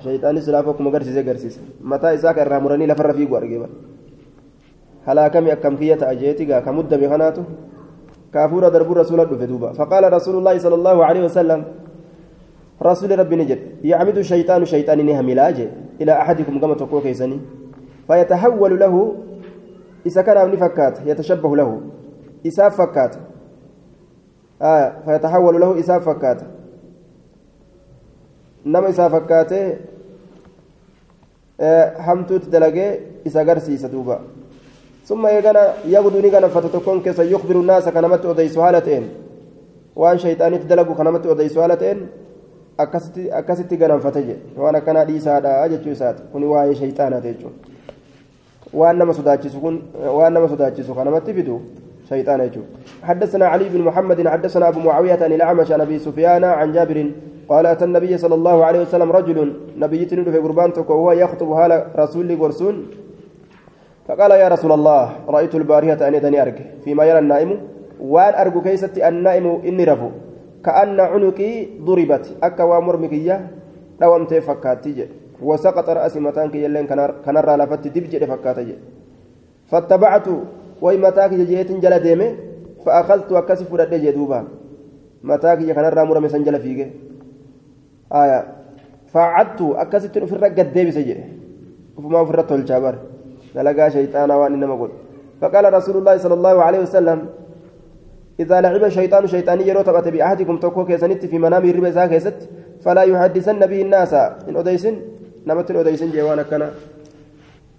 [0.03, 3.76] shayxaanis silaafu akkuma garsiise garsiise mataa isaa ka irraa muranii lafarra fiigu arge bara
[5.08, 7.43] هلاكمي أكم كية أجيتي؟ كا مدة بخناته
[8.34, 9.72] كافورة دربو رسول الله دوبا.
[9.80, 11.64] فقال رسول الله صلى الله عليه وسلم
[12.84, 15.68] رسول ربي نجد يعمد الشيطان شيطان نهم لاجئ
[16.01, 17.39] إلى أحدكم كما تقول كيسني.
[18.08, 19.16] فيتحول له
[20.05, 21.82] إذا كان أبني فكات يتشبه له.
[22.47, 23.16] إساف فكات.
[24.62, 26.39] آه فيتحول له إساف فكات.
[28.66, 29.51] إساف فكات
[31.62, 34.20] آه حمتوت دلقي إسا قرسي ستوبا
[35.05, 39.10] ثم يغنى يغدو نغنى فتتكون كيس يخبر الناس كنمت أديس هالتين
[39.95, 41.99] وان شيطاني تدلقوا كنمت أديس هالتين
[42.78, 47.53] akkasitti gananfate jedhe waan akkanaa dhiisaadha jechuu isaati kun waa'ee shayxaanaati jechuun
[48.74, 49.82] waan nama sodaachisu kun
[50.18, 51.62] waan nama sodaachisu kanamatti fidu
[52.10, 52.66] شيطان يجوب
[53.03, 56.97] حدثنا علي بن محمد حدثنا أبو معاوية عن الأعمش عن أبي سفيان عن جابر
[57.49, 59.38] قال أتى النبي صلى الله عليه وسلم رجل
[59.78, 62.76] نبي تنود في قربان وهو يخطب هال رسول قرسون.
[64.08, 67.51] فقال يا رسول الله رأيت البارهة أن يدني أرجع فيما يرى النائم
[67.99, 70.10] وأن أرجو كيستي النائم إني رفو.
[70.66, 71.51] كأن عنقي
[71.88, 72.26] ضربت.
[72.43, 73.36] أكا ومرمكية
[74.01, 75.08] دومت فكاتي
[75.41, 76.86] وسقط رأسي متانك يلين
[77.26, 78.76] كان را لفت دبج فكاتي
[79.70, 80.28] فاتبعت
[80.82, 82.30] ومتاك جيت جل ديمه
[82.86, 84.39] فأخذت أكسف رد جدوبا
[85.23, 86.80] متاك كان را مرمي سنجل فيك
[88.21, 88.39] آية
[89.13, 91.15] فعدت أكست في الرقة ديبس جي
[91.97, 92.95] وما في الرتول الجابر
[93.55, 94.91] دلقا شيطانا وان إنما قل
[95.41, 97.19] فقال رسول الله صلى الله عليه وسلم
[98.39, 102.39] إذا لعب الشيطان شيطاني يرو تبت بأحدكم تكو كيسنت في منام الربا زاكيست
[102.84, 104.13] فلا يحدثن به الناس
[104.49, 104.95] إن أديسن
[105.47, 106.63] نمت أديسن جوانا كان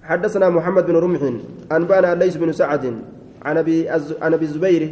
[0.08, 1.22] حدثنا محمد بن رمح
[1.72, 2.84] أنبأنا ليس بن سعد
[3.42, 3.88] عن أبي
[4.22, 4.82] عن أبي الزبير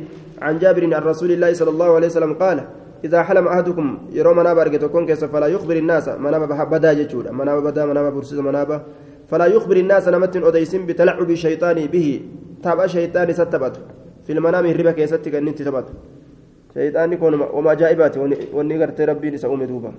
[0.43, 2.59] عن جابر عن رسول الله صلى الله عليه وسلم قال
[3.05, 7.87] إذا حلم أحدكم يرو منابا أرجتكم كيس فلا يخبر الناس منابا بدا جتشودا منابا بدا
[7.87, 8.83] منابا برسيس منابا
[9.31, 12.21] فلا يخبر الناس نمت أديسن بتلعب الشيطان به
[12.63, 13.81] تابع شيطان ستبته
[14.27, 15.89] في المنام الربا كيستي كان انت تبات
[16.75, 18.15] شيطان يكون وما جائبات
[18.57, 19.93] وني غرت ربي نسأوم دوبا.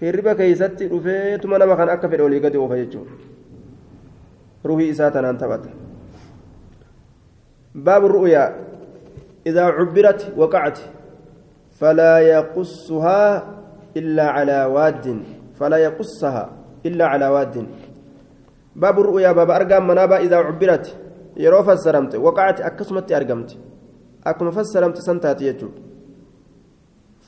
[0.00, 2.86] في الربا كيستي رفيت منام كان أكفر ولي قد وفا
[4.64, 5.64] يجو روحي إساتنا أن تبات
[7.74, 8.44] باب الرؤيا
[9.46, 10.78] إذا عبرت وقعت
[11.80, 13.44] فلا يقصها
[13.96, 15.22] إلا على واد
[15.54, 16.50] فلا يقصها
[16.86, 17.66] إلا على واد
[18.76, 20.86] باب الرؤيا باب أرقام منابا إذا عبرت
[21.36, 23.56] waqacati akkasumatti argamte
[24.24, 25.80] akkuma fassaramte san taate jechuudha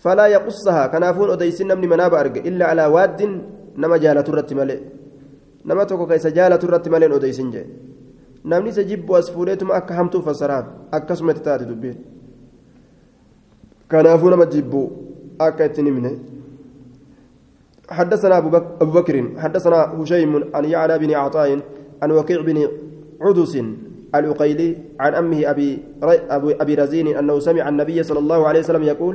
[0.03, 3.43] falaa yaqussahaa kanaafuun odeysin namni manaaba arge illaa alaa waaddin
[3.77, 4.81] nama jaalatu irratti malee
[5.65, 7.67] nama tokko ka isa jaalatu irratti maleen odeysin jee.
[8.45, 12.15] Namni isa jibbu as fuudheetuma akka hamtuu fassaraaf akkasumatti taate dubbiin.
[13.91, 14.83] كنافو نما جيبو
[15.41, 16.13] أكا تنمنه
[17.91, 21.61] حدثنا أبو, بك أبو بكر حدثنا هشيم عن يعلى بن عطاء
[22.03, 22.59] عن وكيع بن
[23.21, 23.55] عدس
[24.15, 25.69] العقيلي عن أمه أبي,
[26.63, 29.15] أبي رزين أنه سمع النبي صلى الله عليه وسلم يقول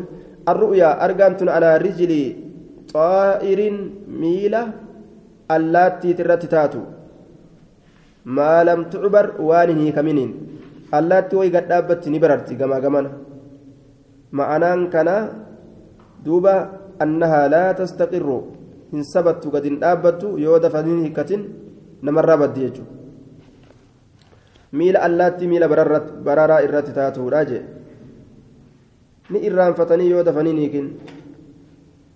[0.50, 2.36] الرؤيا أرقمت على رجل
[2.93, 3.60] طائر
[4.08, 4.64] ميلة
[5.56, 6.82] allaattiit irratti taatu.
[8.26, 8.86] Maa lam
[9.50, 10.32] waan hin hiikaminiin.
[10.91, 13.10] Allaatti wayi gadhaabbatti ni bararti gamaa gamana.
[14.32, 15.30] Ma'anaan kanaa
[16.26, 16.54] duuba
[17.00, 18.38] annahaa laa tastaqirru
[18.91, 21.45] hin sabattu gad hin dhaabbattu yoo dafanin hikkatin
[22.02, 22.93] namarraa baddi jechuudha.
[24.72, 27.64] Miila allaatti miila bararaa irratti taatuudha jee.
[29.30, 30.91] Ni irraanfatanii yoo dafaniin hiikin.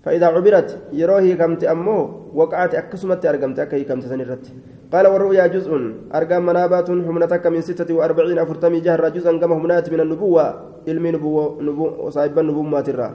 [0.03, 4.45] Fa'idaa cubirat yeroo hiikamte ammoo وقعت أكسمت أرقمت أكي كمت سنرت
[4.93, 5.71] قال والرؤيا جزء.
[6.17, 10.45] أرقام منابات همنتك من ستة وأربعين أفرتمي جهر جزءا كما همنات من النبوة؟
[10.87, 13.07] علم نبوة نبوة وصاحب النبوة ماترة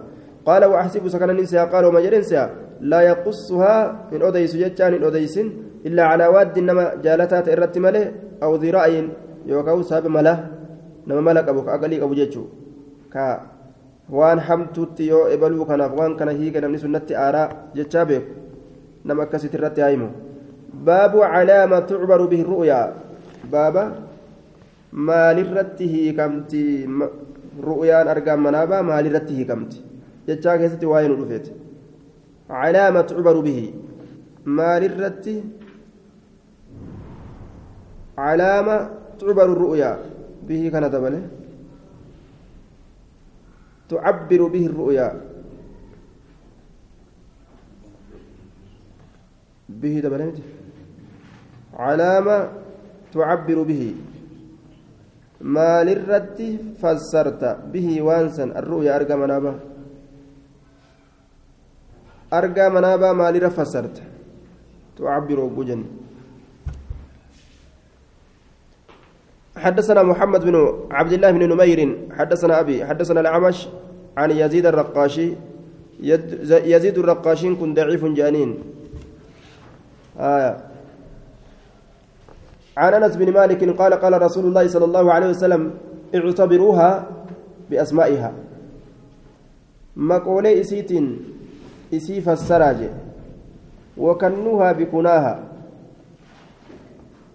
[0.46, 2.42] قال وأحسب سكن النساء قال وما جرنسا
[2.80, 3.74] لا يقصها
[4.12, 5.36] من أديس جتان إن أديس
[5.86, 8.04] إلا على واد إنما جالتات إرت ملة
[8.42, 8.86] أو ذراع
[9.82, 10.34] saaba mala
[11.06, 12.52] nama mala qabu ka aqalii qabu jechuudha
[13.08, 13.24] ka
[14.12, 18.04] waan hamtuutti yoo ebaluu kanaaf waan kana hiika namni sunnatti aaraa jechaa
[19.04, 20.08] nama akkasitti irratti haayimu
[20.88, 22.86] baabu calaama tucbaru bihi ru'yaa
[23.52, 23.84] baaba
[25.10, 26.62] maalirratti hiikamti
[27.68, 29.78] ru'yaan argaan manaabaa maalirratti hiikamti
[30.28, 31.50] jechaa keessatti waa'ee nu dhufeeti
[32.52, 33.66] calaama tucbaru bihi
[34.60, 35.34] maalirratti
[38.20, 38.78] calaama
[39.18, 39.90] تعبر الرؤيا
[40.48, 41.22] به كان دبله
[43.90, 45.08] تعبر به الرؤيا
[49.68, 50.32] به دبله
[51.78, 52.48] علامة
[53.14, 53.94] تعبر به.
[55.40, 56.40] ما للرد
[56.82, 57.42] فسرت
[57.72, 59.54] به وانسا الرؤيا أرقى منابا.
[62.32, 62.66] أرقى
[63.14, 64.02] ما لرفسرت فسرت.
[64.98, 65.84] تعبر بجن.
[69.56, 70.56] حدثنا محمد بن
[70.90, 71.80] عبد الله بن نمير.
[72.18, 72.84] حدثنا أبي.
[72.84, 73.68] حدثنا الأعمش
[74.16, 75.28] عن يزيد الرقاشي.
[76.72, 78.77] يزيد الرقاشين كن ضعيف جانين.
[80.18, 80.56] آية
[82.76, 85.70] عن أنس بن مالك قال قال رسول الله صلى الله عليه وسلم
[86.14, 87.06] اعتبروها
[87.70, 88.32] بأسمائها
[89.96, 90.90] مقولي إسيت
[91.94, 92.90] إسي فسراج
[93.96, 95.48] وكنوها بكناها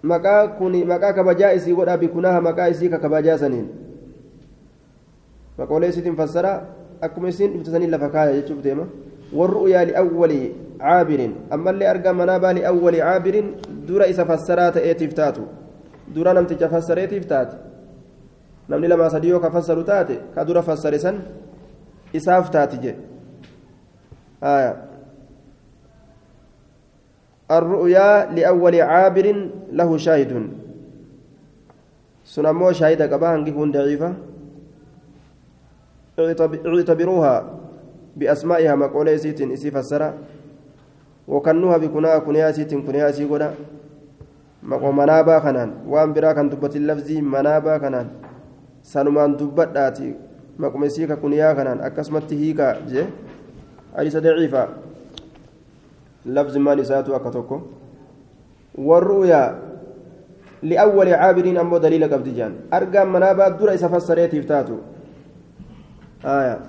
[0.04, 3.70] maqaa kuni maqaa kabajaa isii godhaa bikunaha maqaa isii ka kabajaa saniin
[5.58, 6.52] maqoolee isiitiin fassara
[7.02, 8.12] akkuma isiin dhufte saniin lafa
[10.80, 13.48] caabirin ammallee argaa manaabaa li'awwali caabirin
[13.88, 15.48] dura isa fassaraa ta'eetiif taatu
[16.16, 17.56] dura namticha fassareetiif taate
[18.70, 21.22] namni lamaa sadii yoo ka fassaru taate ka dura fassare san
[22.14, 23.02] isaaf taati jedhe
[27.52, 29.28] الرؤيا لأول عابر
[29.72, 30.32] له شاهد
[32.26, 34.14] سنمو شاهد قبان كيكون ضعيفة
[36.20, 37.36] اعتبروها
[38.16, 39.72] بأسمائها مقولة سيت إسي
[41.28, 43.54] فسرا وكنوها بكناها كنيا سيت كنيا سي قدا
[44.64, 48.08] منابا كنان وان برا كان تبت اللفظ منابا كنان
[48.84, 49.78] سنمان دبت
[50.60, 53.04] مقوم سيكا كنيا كنان أكسمت هيكا جي
[53.98, 54.68] حديث ضعيفة
[56.26, 57.62] لفظ ما نساته أكتوكو.
[58.76, 59.60] والرؤيا.
[60.64, 64.78] لأول عابرين أمو دليل قبدجان أرقام منابا درا إسا فسريت يفتاتو
[66.26, 66.60] آية.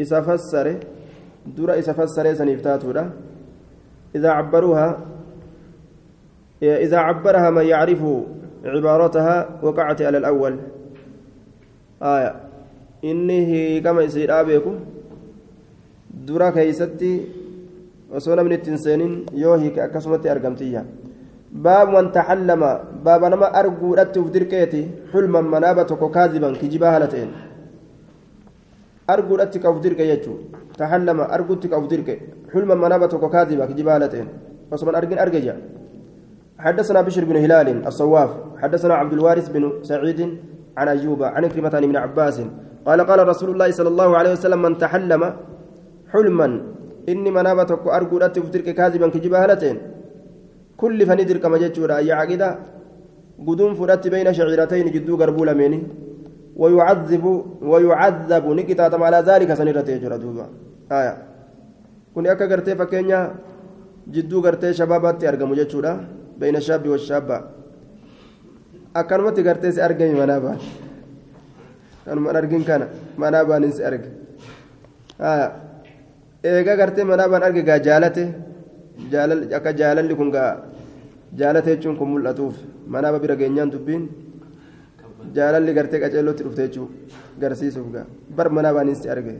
[0.00, 0.20] إسا
[1.46, 2.90] درا إسا فسر سنفتاتو
[4.16, 4.98] إذا عبروها
[6.62, 8.02] إذا عبرها من يعرف
[8.64, 10.58] عبارتها وقعت على الأول
[12.02, 12.34] آية
[13.04, 14.74] إنه كما يصير آبيكم
[16.26, 17.10] dura keeysatti
[18.16, 20.84] osoo namni ittiin seenin yoo hiike akkasumatti argamtiyya
[21.64, 22.70] baabu man taxallama
[23.04, 24.82] baaba nama arguudhatti uf dirqeeti
[25.12, 27.32] xulman manaaba tokko kaaziban kijibaa haala ta'een
[29.08, 30.38] arguudhatti ka uf dirqe jechuu
[30.78, 32.14] taxallama arguutti ka uf dirqe
[32.52, 33.98] xulman manaaba tokko kaaziba kijibaa
[36.58, 38.30] حدثنا بشر بن هلال الصواف
[38.62, 40.20] حدثنا عبد الوارث بن سعيد
[40.76, 42.36] عن أيوب عن كلمة بن عباس
[42.86, 45.22] قال قال رسول الله صلى الله عليه وسلم من تحلم
[46.12, 46.48] حلما
[47.08, 49.76] إني منابة أرجو لا تفترك كاذبا كجبا هلتين
[50.76, 52.48] كل فندر كما جتشورا يا عقيدة
[53.46, 55.78] قدوم فرات بين شعيرتين جدو قربو لميني
[56.56, 57.24] ويعذب
[57.70, 60.46] ويعذب نكتا على ذلك سنرة يجرى دوبا
[60.98, 61.14] آية
[62.14, 63.20] كوني أكا قرتي فكينيا
[64.14, 65.92] جدو قرتي شبابات أرقمو جتشورا
[66.40, 67.36] بين الشاب والشابة
[68.96, 70.52] أكنمت قرتي أرقمي منابة
[72.04, 72.86] kanumaan argin kana
[73.16, 74.10] manaa baan insi arge
[76.44, 78.24] eega gartee manaa baan arge gaa jaalate
[79.58, 80.50] akka jaalalli kun gaa
[81.40, 82.56] jaalate jechuun kun mul'atuuf
[82.94, 84.02] manaa bira geenyaan dubbiin
[85.36, 86.90] jaalalli gartee qaceellootti dhufte jechuun
[87.40, 88.06] garsiisuuf gaa
[88.36, 89.34] bar manaa baan insi arge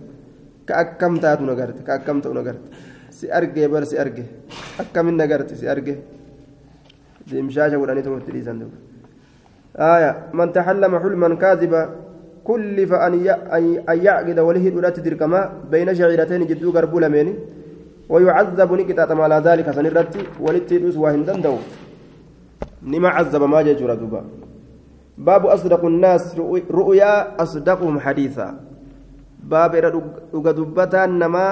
[0.66, 2.68] ka akkam taatu na garte ka akkam ta'u na garte
[3.10, 4.24] si arge bar si arge
[4.82, 5.94] akkamin na garte si arge
[7.30, 8.78] deemshaasha godhanii tokkotti dhiisan duuba
[9.76, 11.90] آية من تحلم حلما كاذبا
[12.44, 13.12] كلف أن
[13.88, 17.28] أن يعقد وله الأولاد تدركما بين شعيرتين جدو غربو لمين
[18.08, 21.56] ويعذب نكتة على ذلك سنرتي ولتدوس وهندن دو
[22.82, 24.20] نما عذب ما جاء دوبا
[25.18, 26.38] باب أصدق الناس
[26.70, 28.48] رؤيا أصدقهم حديثا.
[29.44, 29.72] باب
[30.34, 31.48] رؤى دبتا نما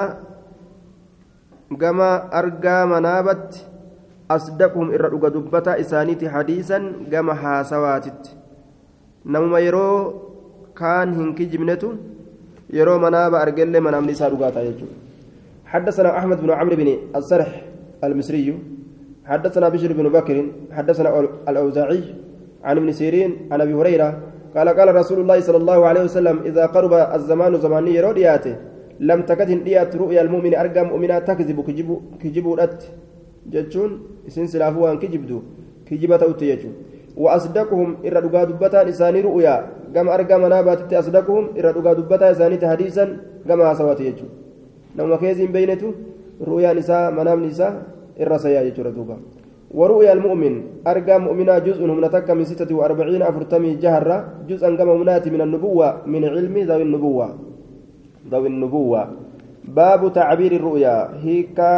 [1.81, 3.67] كما أرقى منابت
[4.31, 6.79] أصدقهم إر رؤى دبتا إسانيتي حديثا
[7.13, 8.35] كما حاسواتت.
[9.27, 9.89] نما يرو
[10.77, 11.93] كان هنكي جبنته
[12.71, 13.71] يرو مناب أرقل
[14.11, 14.87] نساء رقاتا يجو.
[15.67, 17.51] حدثنا أحمد بن عمرو بن الصرح
[18.05, 18.59] المصري.
[19.25, 20.37] حدثنا بشر بن بكر
[20.73, 21.09] حدثنا
[21.49, 22.03] الأوزاعي.
[22.65, 24.19] عن ابن سيرين عن أبي هريرة
[24.57, 28.57] قال قال رسول الله صلى الله عليه وسلم إذا قرب الزمان زماني يرو دياته
[29.01, 31.89] لم تكد ديات رؤيا المؤمن أرقى مؤمنا تكذب كجب
[32.23, 32.83] كجب رت
[33.53, 33.91] جتشون
[34.29, 35.39] إسن سلافوا أن كجبدو
[35.87, 36.71] كجبة أوتيجو
[37.17, 39.55] وأصدقهم إر دقا دبتا إساني رؤيا
[39.95, 43.05] قام أرقى منابات أصدقهم إر دقا دبتا إساني حديثا
[43.49, 44.27] قام سواتيجو
[44.97, 45.91] نما كيزين بينته
[46.49, 47.73] رؤيا نساء منام نساء
[48.21, 48.63] الرسايا
[48.97, 49.17] دوبا
[49.75, 50.55] ورؤيا المؤمن
[50.87, 54.17] أرقى مؤمنا جزء من تك من ستة وأربعين أفرتمي جهرة
[54.49, 57.29] جزءا كما منات من النبوة من علم ذوي النبوة.
[58.31, 59.03] ذوي النبوة.
[59.65, 60.97] باب تعبير الرؤيا.
[61.25, 61.73] هيكا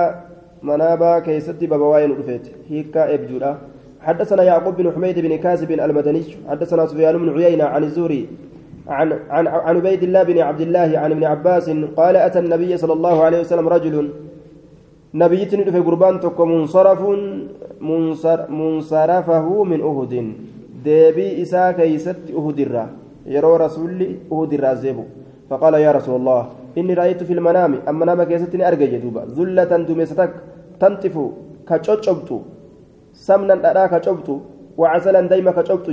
[0.63, 2.47] منابا كيست بابواين رفيت.
[2.71, 3.53] هيكا إبجولا
[4.01, 8.29] حدثنا يعقوب بن حميد بن كاسب المدني حدثنا سفيان بن عيينة عن الزوري
[8.89, 12.93] عن عن عن عبيد الله بن عبد الله عن ابن عباس قال أتى النبي صلى
[12.93, 14.11] الله عليه وسلم رجل
[15.15, 17.01] نبيتني في قربان تكو منصرف
[17.81, 20.13] منصر منصرفه من أهد.
[20.85, 22.85] ديبي إسا كيست أهد الرا.
[23.35, 25.05] يرى رسولي أهد الرا زيبو.
[25.51, 26.41] فقال يا رسول الله
[26.79, 29.23] إني رأيت في المنام أما نام كيستني أرجع جدوبا.
[29.37, 30.33] ذلة دمستك
[30.81, 31.17] تنتف
[31.69, 32.31] كتشوبت
[33.27, 34.29] سمنا أرى كتشوبت
[34.81, 35.89] وعسلا دايما كتشوبت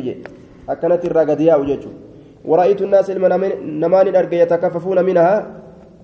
[0.70, 1.86] أكنت الرقدية وجهه
[2.46, 3.08] ورأيت الناس
[3.84, 5.36] نمان أرجع يتكففون منها.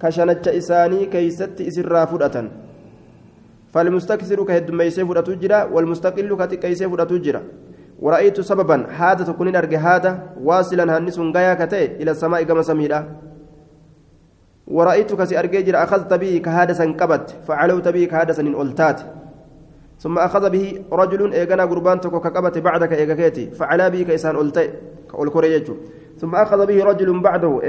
[0.02, 2.06] كشنت إساني كيست إسرا
[3.78, 7.42] فالمستكثر كهدميسي فرأة جرا والمستقل كتكيسي فرأة جرا
[8.00, 10.12] ورأيت سببا هذا تكون أرجع هذا
[10.42, 13.00] واصلا هنس غايا كتي إلى السماء كما سميرا.
[14.68, 19.02] ورأيت كسي أرجع جرا أخذت به كهذا سنكبت فعلوت به كهذا سنين ألتات
[20.00, 24.52] ثم أخذ به رجل إيغانا قربان تكو ككبت بعدك إيغاكيتي فعلا به كيسان
[25.12, 25.76] كأولكوريجو
[26.18, 27.60] ثم أخذ به رجل بعده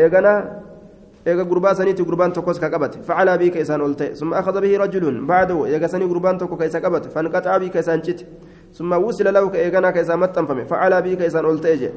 [1.27, 5.25] إيغانا إيغا قربان سنيتي قربان تكوس ككبت فعلا به كيسان ألتي ثم أخذ به رجل
[5.25, 8.27] بعده إيغا سني قربان تكو كيسا كبت فانقطع به كيسان جت
[8.73, 11.91] ثم وصل له كإيغانا كيسان متنفمي فعلا به كيسان ألتي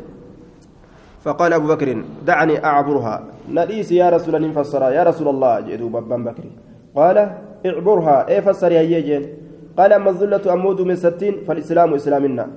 [1.22, 6.24] فقال أبو بكر دعني أعبرها نديس يا رسول الله فسر يا رسول الله جئت بابان
[6.24, 6.44] بكر
[6.96, 7.18] قال
[7.66, 9.24] اعبرها اي فسر يا يجين
[9.78, 12.48] قال أما الذلة أمود من ستين فالإسلام إسلامنا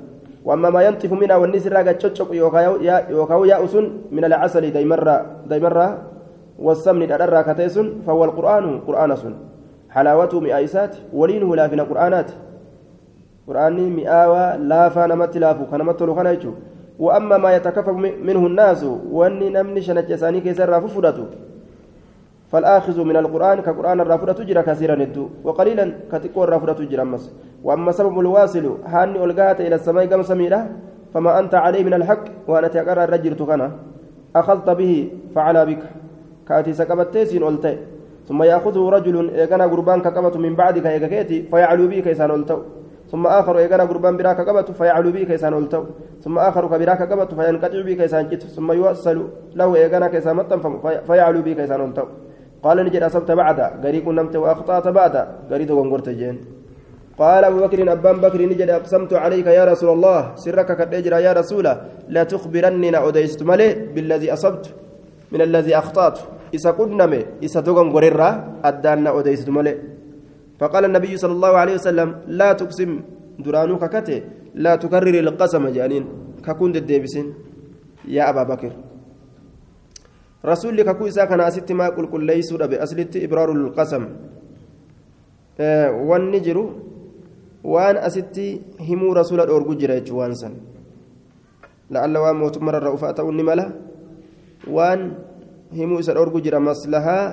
[0.44, 2.28] وأما ما ينطف منها والنسر راقة تشتشق
[3.10, 3.74] يوكاو يأس
[4.16, 6.13] من العسل ديمرة ديمرة
[6.58, 9.34] والسمن الأرى كتيس فهو القرآن قرآن سن.
[9.90, 12.30] حلاوته مئايسات ولينه لا فينا قرآنات
[13.48, 16.36] قرآن مئاوى لا فنمت لافو كنمت لخنا
[16.98, 17.96] وأما ما يتكفف
[18.28, 21.26] منه الناس وأني نمني شنجساني كيسر ففرته
[22.50, 27.32] فالآخذ من القرآن كقرآن الرافضة تجرى كثيرا الدو وقليلا كتكو الرافضة تجرى مس.
[27.64, 30.70] وأما سبب الواصل هاني ألقات إلى السماء كم سميرة
[31.14, 33.70] فما أنت عليه من الحق وأنا تقرر الرجل تغنى.
[34.36, 35.82] أخذت به فعلى بك.
[36.48, 37.74] كاتي سكبت تيسين ألتي
[38.28, 42.58] ثم يأخذه رجل إيقنا قربان كقبت من بعدك إيقاكيتي فيعلو به كيسان ألتو
[43.12, 45.82] ثم آخر إيقنا قربان براك قبت فيعلو به كيسان ألتو
[46.24, 49.18] ثم آخر كبراك قبت فينقطع به كيسان جت ثم يوصل
[49.58, 50.60] له إيقنا كيسان متن
[51.08, 52.06] فيعلو به كيسان ألتو
[52.64, 53.60] قال نجد أصبت بعد.
[53.84, 55.14] قريب نمت وأخطأت بعد.
[55.50, 56.36] قريب وانقرت جين.
[57.18, 60.20] قال أبو بكر أبان بكر نجد أقسمت عليك يا رسول الله.
[60.42, 61.66] سرك كالأجر يا رسول
[62.08, 64.64] لا تخبرني أديست ملي بالذي أصبت
[65.32, 66.18] من الذي أخطأت.
[66.56, 67.12] إذا قدنم
[67.46, 68.28] إذا تغن غريرا
[68.68, 69.74] أدانا أديست ملي
[70.60, 72.90] فقال النبي صلى الله عليه وسلم لا تقسم
[73.44, 74.16] درانوك كتي
[74.64, 76.04] لا تكرر القسم جانين
[76.46, 77.26] ككون الديبسين
[78.16, 78.72] يا أبا بكر
[80.50, 84.04] رسول ككو إسا كان أسيت ما قل قل ليسوا بأسلت إبرار القسم
[85.60, 86.58] آه والنجر
[87.72, 88.36] وان أسيت
[88.88, 90.50] همو رسول الأورجو جرى جوانسا
[91.90, 93.66] لعل وان موت مرة رؤفاء توني ملا
[94.68, 95.00] waan
[95.74, 97.24] himuu isa dhorgu jira maslahaa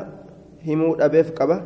[0.65, 1.57] himuu dhabeef qaba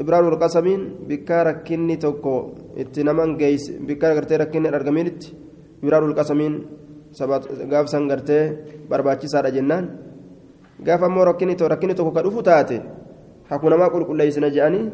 [0.00, 2.34] ibraarul qasamiin bikkaa rakkinni tokko
[2.82, 5.34] itti naman geeyse bikkaa gartee rakkinni hin argaminitti
[5.82, 6.54] ibraarul qasamiin
[7.72, 8.44] gaafsan gartee
[8.88, 9.84] barbaachisaadha jennaan
[10.86, 12.80] gaafa ammoo rakkinni tokko ka dhufu taate
[13.50, 14.84] haku namaa qulqulleeysina je'anii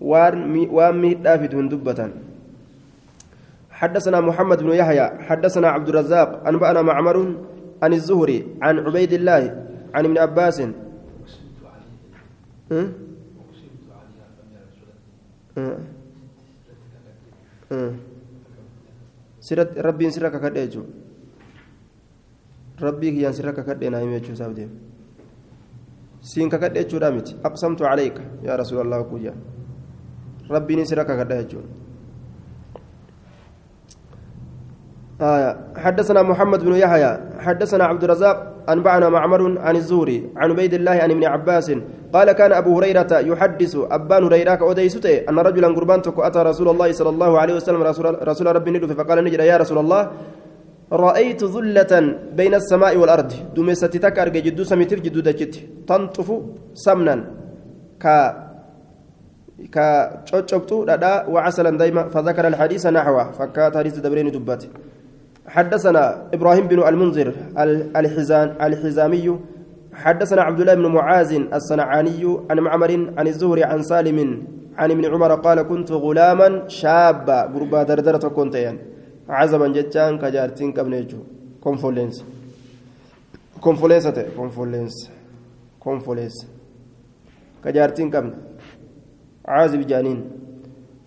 [0.00, 2.12] waan miidhaa fidu hin dubbatan
[3.74, 7.16] حدثنا محمد بن يحيى حدثنا عبد الرزاق أنبأنا معمر
[7.84, 9.42] عن الزهري عن عبيد الله
[9.94, 10.58] عن ابن عباس.
[19.44, 20.82] سيرت ربي سيرك كديجو.
[22.80, 24.70] ربي كيان سيرك كدينا يميجو سابدين
[26.24, 27.44] سين كديجو دامت.
[27.44, 28.16] أقسمت عليك
[28.48, 29.34] يا رسول الله كوجا.
[30.50, 31.60] ربي سيرك كديجو.
[35.32, 35.50] آية
[35.84, 37.12] حدثنا محمد بن يحيى
[37.46, 38.36] حدثنا عبد الرزاق
[38.68, 41.68] أنبعنا معمر عن الزهري عن عبيد الله عن ابن عباس
[42.14, 47.10] قال كان أبو هريرة يحدث أبان هريرة أوديسته أن رجلا قربان أتى رسول الله صلى
[47.14, 50.02] الله عليه وسلم رسول, رسول ربي ندف فقال نجد يا رسول الله
[50.92, 51.92] رأيت ذلة
[52.38, 55.54] بين السماء والأرض دمستي تكر جدو سميتف جدو دجت
[55.88, 56.28] تنطف
[56.84, 57.16] سمنا
[58.02, 58.06] ك
[59.74, 64.62] كتشوتشوتو دادا وعسلا دايما فذكر الحديث نحوه فكات حديث دبرين دبات.
[65.48, 67.34] حدثنا إبراهيم بن المنذر
[67.96, 69.38] الحزان الحزامي
[69.94, 74.18] حدثنا عبد الله بن معاذ الصنعاني عن معمر عن الزهري عن سالم
[74.78, 77.38] عن ابن عمر قال كنت غلاما شابا.
[77.54, 78.78] غربا دردرة كنت يعني
[79.28, 81.18] عزبا جتان كجارتين كبنيجو.
[81.60, 82.24] كونفولنس
[83.60, 85.10] كونفولنس كونفولنس
[85.80, 86.36] كونفولنس
[87.64, 88.34] كجارتين كبن.
[89.46, 90.20] عازب جانين.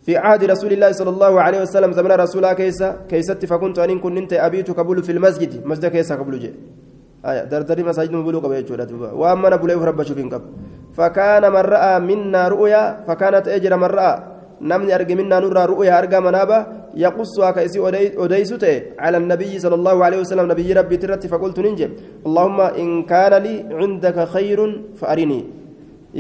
[0.08, 4.32] في عهد رسول الله صلى الله عليه وسلم زمن رسول كيسا كيست فكنت أن كنت
[4.34, 5.68] أبيت قبول في المسجد.
[5.68, 6.51] مسجد كيسا قبول جي
[7.28, 10.47] آية دردري مساجد مبلوغ بيجورا وأما نبليه رب شوفين قبل.
[10.95, 14.16] فكان من رأى منا رؤيا فكانت أجر من رأى.
[14.62, 16.60] نمني أرجع منا نرى رؤيا أرجع منابا.
[16.95, 17.80] يقصها كيسي
[18.24, 20.45] أديسته على النبي صلى الله عليه وسلم.
[20.51, 21.91] نبي ربي ترت فقلت ننجم.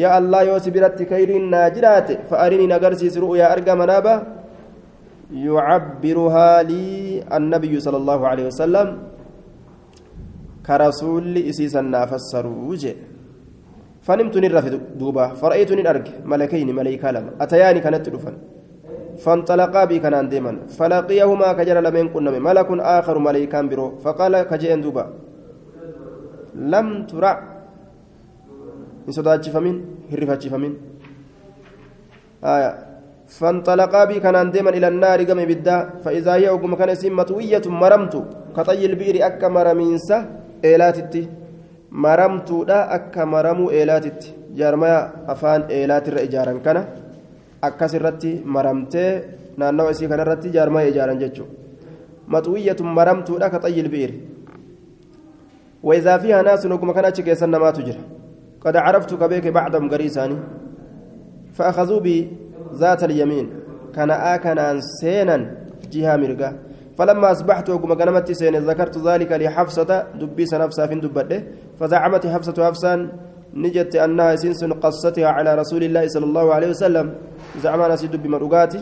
[0.01, 4.15] يا الله يوسف برت خير ناجرات فأرني نغرسيس رؤيا أرجع منابا
[5.47, 6.85] يعبرها لي
[7.37, 8.87] النبي صلى الله عليه وسلم
[10.67, 12.95] كرسول إسيسا نافسروا وجه
[14.05, 14.59] فنمت نرى
[14.99, 18.35] دوبا فرأيت نرى ملكين ملائكة لما أتياني كانت دفن
[19.23, 25.05] فانطلقا بي كان ديما فلقيهما كجر لمن كنا ملك آخر ملائكان برو فقال كجئن دوبا.
[26.73, 27.56] لم ترى
[29.08, 29.76] إن صداتشفمين
[30.12, 30.74] هرفتشفمين
[32.44, 32.70] آية
[33.38, 36.90] فانطلقا بي كان ديما إلى النار قم بدا فإذا هي وقم كان
[37.20, 38.14] مطوية مرمت
[38.56, 40.18] كطي البئر أكا مرمينسة
[40.62, 41.28] eelaatitti
[42.04, 44.98] maramtuudha akka maramuu eelaatitti jaarmaya
[45.34, 46.82] afaan eelaatirra ijaaran kana
[47.68, 49.08] akkas irratti maramtee
[49.62, 51.52] naannawa isii kanarratti jaarmaya ijaaran jechuudha
[52.34, 54.14] maxuwiyyatun maramtuudha ka xayyil bi'ir
[55.82, 58.15] وإذا فيها ناس نقوم كان أشكي سنة ما تجرى
[58.67, 60.37] قد عرفت كبيك بعدهم قريساني
[61.55, 62.17] فأخذوا بي
[62.75, 63.45] ذات اليمين
[63.95, 65.37] كان آكنا سينا
[65.91, 66.49] جهة مرقة.
[66.97, 71.39] فلما أصبحت وقم قنمت سين ذكرت ذلك لحفصة دبيس نفسها في دبته.
[71.79, 72.93] فزعمت حفصة حفصا
[73.53, 77.05] نجت أنها سنس قصتها على رسول الله صلى الله عليه وسلم.
[77.63, 78.81] زعما نسي دب مرقاتي.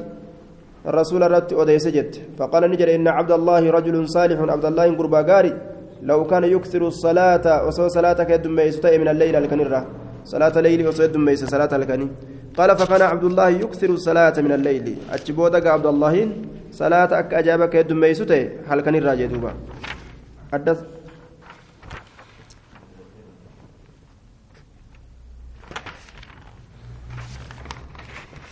[0.90, 2.14] الرسول رت أديس جت.
[2.38, 5.54] فقال نجر إن عبد الله رجل صالح عبد الله قربا قاري.
[6.02, 9.88] لو كان يكثر الصلاة وصو صلاتك يدميس من الليل الكنرة
[10.26, 12.08] صلاة ليل وصو يدميس صلاة الكني.
[12.58, 14.98] قال فكان عبد الله يكثر الصلاة من الليل.
[15.12, 16.30] أتشبودك عبد الله
[16.72, 19.54] صلاة أك أجابك يدميسوته هل كان الراجي دوبا